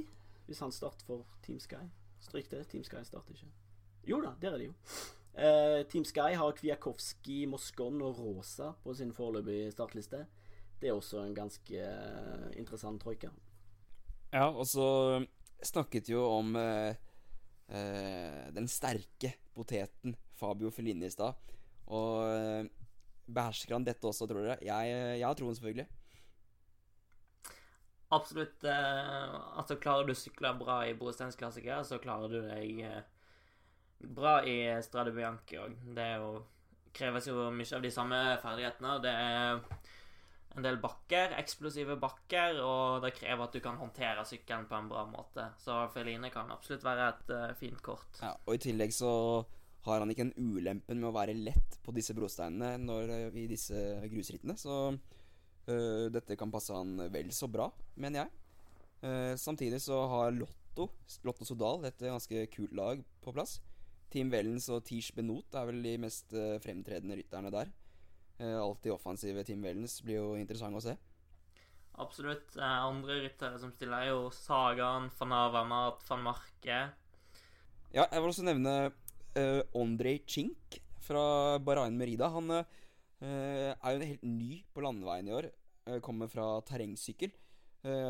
[0.47, 1.83] hvis han starter for Team Sky.
[2.23, 2.63] Stryk det.
[2.71, 3.51] Team Sky starter ikke.
[4.07, 4.73] Jo da, der er de jo.
[5.33, 10.25] Uh, Team Sky har Kwiakowski, Moskon og Rosa på sin foreløpige startliste.
[10.79, 13.31] Det er også en ganske uh, interessant troika.
[14.33, 15.23] Ja, og så
[15.63, 16.93] snakket jo om uh,
[18.53, 21.39] den sterke poteten Fabio Fellini i stad.
[21.93, 22.69] Og
[23.27, 24.57] behersker han dette også, tror dere?
[24.61, 25.87] Jeg, jeg har troen, selvfølgelig.
[28.13, 28.65] Absolutt.
[28.67, 32.83] altså, klarer du å sykle bra i brosteinsklassiker, så klarer du deg
[34.13, 35.77] bra i Strade Bianchi òg.
[35.95, 36.33] Det jo
[36.93, 38.93] kreves jo mye av de samme ferdighetene.
[39.03, 39.63] Det er
[40.53, 44.91] en del bakker, eksplosive bakker, og det krever at du kan håndtere sykkelen på en
[44.91, 45.49] bra måte.
[45.61, 48.21] Så Feline kan absolutt være et uh, fint kort.
[48.21, 49.11] Ja, og i tillegg så
[49.87, 53.47] har han ikke en ulempen med å være lett på disse brosteinene når, uh, i
[53.49, 54.93] disse grusrittene, så
[55.69, 58.39] uh, dette kan passe han vel så bra, mener jeg.
[59.35, 60.85] samtidig så har Lotto,
[61.27, 63.57] Lotto Sodal, et ganske kult lag på plass.
[64.13, 66.31] Team Wellens og Tish Benot er vel de mest
[66.63, 67.73] fremtredende rytterne der.
[68.39, 70.95] alltid offensive Team Wellens blir jo interessant å se.
[72.01, 72.55] Absolutt.
[72.57, 76.79] Andre ryttere som stiller, er jo Sagan, van Avermaet, van Marke.
[77.93, 78.73] Ja, jeg vil også nevne
[79.37, 82.31] uh, Ondrej Chink fra Bahrain Merida.
[82.33, 82.63] Han uh,
[83.23, 85.49] er jo helt ny på landeveien i år.
[85.87, 87.33] Uh, kommer fra terrengsykkel.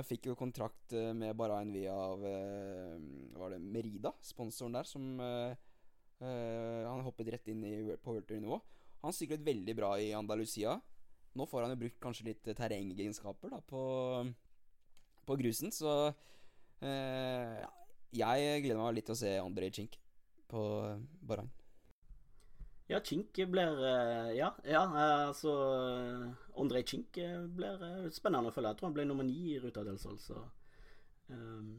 [0.05, 5.17] fikk jo kontrakt med Bahrain via Var det Merida, sponsoren der, som
[6.19, 8.59] Han hoppet rett inn i, på worldtour-nivå.
[9.01, 10.75] Han syklet veldig bra i Andalusia.
[11.33, 13.81] Nå får han jo brukt kanskje litt terrengegenskaper på,
[15.25, 16.13] på grusen, så
[16.83, 19.97] ja, jeg gleder meg litt til å se Andrej Chink
[20.53, 20.61] på
[21.25, 21.49] Bahrain.
[22.87, 24.81] Ja, Chink blir eh, Ja, ja
[25.29, 25.53] altså
[26.59, 27.17] Andrej Chink
[27.55, 28.73] blir eh, spennende å følge.
[28.73, 30.41] Jeg tror han ble nummer ni i Ruta del Sol, så
[31.31, 31.75] um,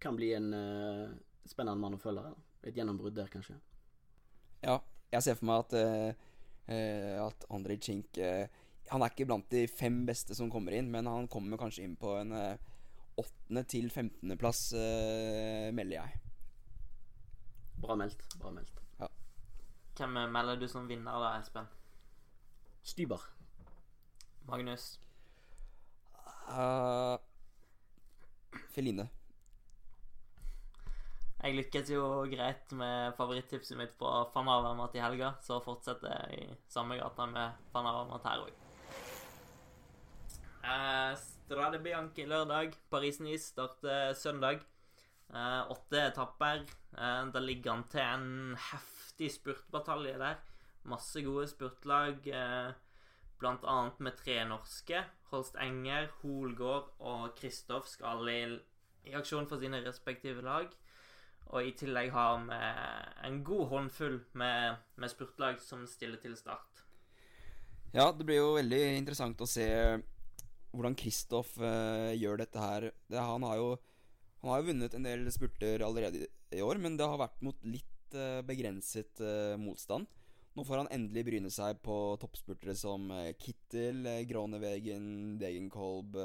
[0.00, 1.12] kan bli en uh,
[1.48, 2.32] spennende mann å følge.
[2.66, 3.58] Et gjennombrudd der, kanskje.
[4.64, 4.78] Ja,
[5.12, 5.76] jeg ser for meg at,
[6.72, 8.48] uh, at Andrej Chink uh,
[8.90, 11.96] Han er ikke blant de fem beste som kommer inn, men han kommer kanskje inn
[12.00, 12.32] på en
[13.16, 16.24] åttende- til femtendeplass, uh, melder jeg.
[17.84, 18.26] Bra meldt.
[18.40, 18.85] Bra meldt.
[19.96, 21.68] Hvem melder du som vinner da, Espen?
[22.84, 23.22] Styber.
[24.46, 24.98] Magnus?
[26.46, 27.16] Uh,
[28.74, 29.08] Feline.
[31.40, 36.46] Jeg lykkes jo greit med favorittipset mitt på van Avermaet i helga, så fortsetter jeg
[36.46, 38.62] i samme gata med van Avermaet her òg.
[40.66, 42.74] Eh, Strade Bianchi lørdag.
[42.90, 44.64] Paris-Nice starter søndag.
[45.30, 46.64] Eh, åtte etapper.
[46.98, 48.56] Eh, det ligger han til en
[49.16, 50.36] heftig spurtbatalje der.
[50.84, 52.72] Masse gode spurtlag, eh,
[53.38, 55.04] blant annet med tre norske.
[55.30, 58.58] Holst Enger, Holgård og Kristoff skal i,
[59.06, 60.68] i aksjon for sine respektive lag.
[61.48, 66.84] Og i tillegg har vi en god håndfull med, med spurtlag som stiller til start.
[67.94, 69.66] Ja, det blir jo veldig interessant å se
[70.72, 72.90] hvordan Kristoff uh, gjør dette her.
[73.08, 73.76] Det, han, har jo,
[74.42, 77.56] han har jo vunnet en del spurter allerede i, år, men det har vært mot
[77.64, 80.06] litt uh, begrenset uh, motstand.
[80.56, 86.16] Nå får han endelig bryne seg på toppspurtere som Kittel, Gronevegen, Degenkolb,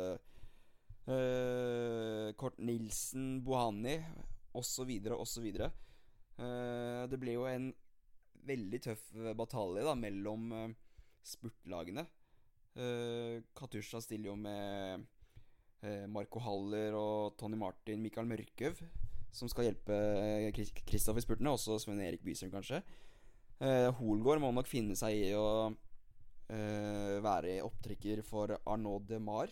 [2.40, 3.98] Kort Nilsen, Bohani
[4.56, 4.94] osv.
[5.18, 5.50] osv.
[6.40, 7.68] Uh, det blir jo en
[8.48, 9.04] veldig tøff
[9.36, 10.48] batalje da mellom
[11.28, 12.08] spurtlagene.
[12.72, 15.04] Uh, Katusha stiller jo med
[15.84, 18.80] uh, Marco Haller og Tony Martin, Mikael Mørkøv,
[19.36, 19.98] som skal hjelpe
[20.88, 21.54] Kristoff i spurtene.
[21.56, 22.82] Også Sven Erik Bysund, kanskje.
[23.62, 25.72] Uh, Holgård må nok finne seg i å
[26.52, 29.48] være opptrekker for Arnaud de Mar.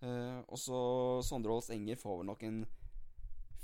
[0.00, 0.78] og så
[1.20, 2.62] Sondre Holst Enger får vel nok en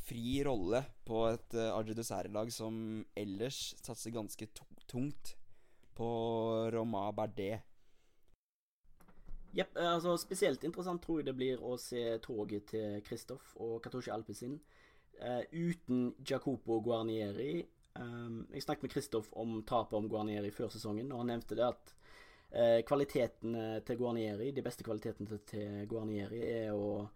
[0.04, 4.50] fri rolle på et Arge Dessert-lag som ellers satser ganske
[4.84, 5.32] tungt
[5.96, 6.10] på
[6.74, 7.62] Roma Berdet.
[9.54, 9.76] Jepp.
[9.78, 14.56] Altså, spesielt interessant tror jeg det blir å se toget til Kristoff og Katoshi Alpezin
[15.22, 17.64] uh, uten Jacopo Guarnieri.
[17.94, 21.66] Um, jeg snakket med Kristoff om tapet om Guarnieri før sesongen, og han nevnte det
[21.68, 21.92] at
[22.54, 27.06] uh, kvalitetene til Guarnieri, de beste kvalitetene til, Guarnieri, er å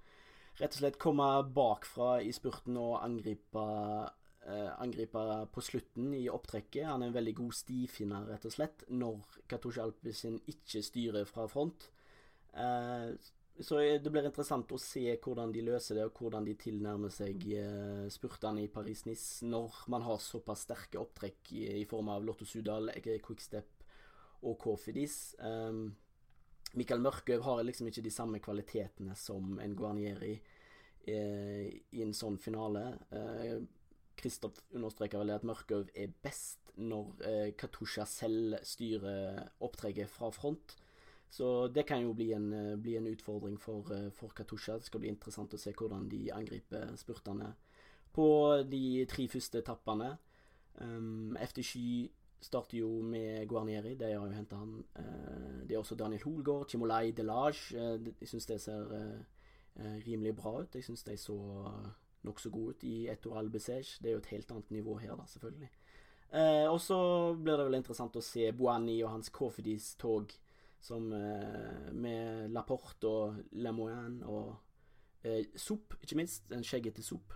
[0.59, 3.65] rett og slett komme bakfra i spurten og angripe,
[4.47, 5.25] uh, angripe
[5.55, 6.87] på slutten i opptrekket.
[6.87, 11.47] Han er en veldig god stifinner, rett og slett, når Katusha Alpesin ikke styrer fra
[11.51, 11.91] front.
[12.55, 13.15] Uh,
[13.65, 17.43] så det blir interessant å se hvordan de løser det, og hvordan de tilnærmer seg
[17.59, 22.93] uh, spurtene i Paris-Nice når man har såpass sterke opptrekk i, form av Lotto Sudal,
[23.03, 23.87] Quickstep
[24.47, 25.35] og Kofidis.
[25.43, 25.89] Um,
[26.77, 30.35] Mikael Mørkøv har liksom ikke de samme kvalitetene som en Guarnieri
[31.09, 32.85] eh, i en sånn finale.
[34.19, 40.31] Kristoff eh, understreker vel at Mørkøv er best når eh, Katusha selv styrer opptrekket fra
[40.35, 40.77] front.
[41.31, 42.51] Så det kan jo bli en,
[42.81, 44.79] bli en utfordring for, for Katusha.
[44.79, 47.51] Det skal bli interessant å se hvordan de angriper spurtene
[48.19, 48.29] på
[48.67, 50.17] de tre første etappene.
[50.81, 52.09] Um, FD7
[52.41, 54.85] starter jo med Guarnieri, de har jo henta han.
[54.99, 57.75] Uh, det er også Daniel Holgaard, Chimolai Delage.
[57.75, 60.75] Uh, jeg syns det ser uh, rimelig bra ut.
[60.75, 61.39] Jeg syns de så
[62.27, 63.99] nokså gode ut i Etor Besege.
[64.03, 65.71] Det er jo et helt annet nivå her, da, selvfølgelig.
[66.69, 66.97] og så
[67.35, 70.35] blir det vel interessant å se Boani og hans Kofidis tog
[70.81, 74.55] som med Laporte og Lemoine og
[75.59, 76.47] sopp, ikke minst.
[76.55, 77.35] En skjeggete Sopp.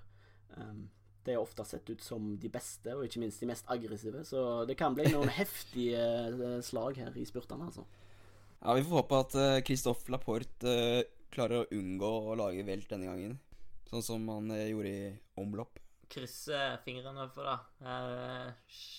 [0.56, 0.86] Um,
[1.26, 4.24] det er ofte sett ut som de beste, og ikke minst de mest aggressive.
[4.26, 7.86] Så det kan bli noen heftige slag her i spurtene, altså.
[8.62, 11.02] Ja, vi får håpe at Christophe Laporte uh,
[11.34, 13.38] klarer å unngå å lage velt denne gangen.
[13.90, 15.08] Sånn som han gjorde i
[15.42, 15.82] omlopp.
[16.12, 17.88] Krysser fingrene for, da.
[17.88, 18.50] Eh,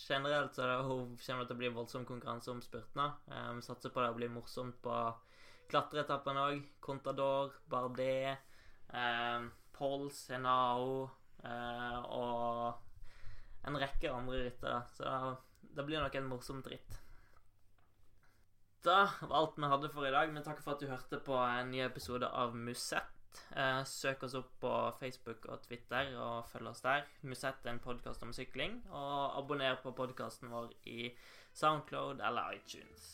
[0.09, 3.11] generelt så er det, hun kommer til å bli voldsom konkurranse om spurtene.
[3.29, 4.95] Eh, vi satser på det å bli morsomt på
[5.71, 6.63] klatreetappen òg.
[6.83, 8.37] Contador, Bardet,
[8.89, 11.09] eh, Pols, Henao
[11.43, 14.83] eh, og en rekke andre ryttere.
[14.97, 15.37] Så
[15.73, 16.99] det blir nok en morsom ritt.
[18.83, 20.31] Det var alt vi hadde for i dag.
[20.33, 23.22] men takk for at du hørte på en ny episode av Musett.
[23.55, 27.05] Eh, søk oss opp på Facebook og Twitter og følg oss der.
[27.21, 28.79] Musett er en podkast om sykling.
[28.91, 31.11] Og abonner på podkasten vår i
[31.53, 33.09] Soundcloud eller iTunes.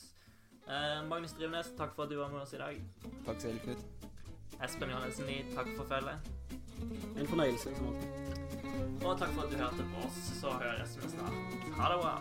[0.67, 2.81] Eh, Magnus Drivnes, takk for at du var med oss i dag.
[3.25, 4.09] Takk selv, Knut.
[4.63, 6.19] Espen Johannessen Lie, takk for følget.
[7.17, 9.05] En fornøyelse, som alltid.
[9.05, 10.19] Og takk for at du hørte på oss.
[10.41, 11.33] Så høres vi snart.
[11.79, 12.15] Ha det bra.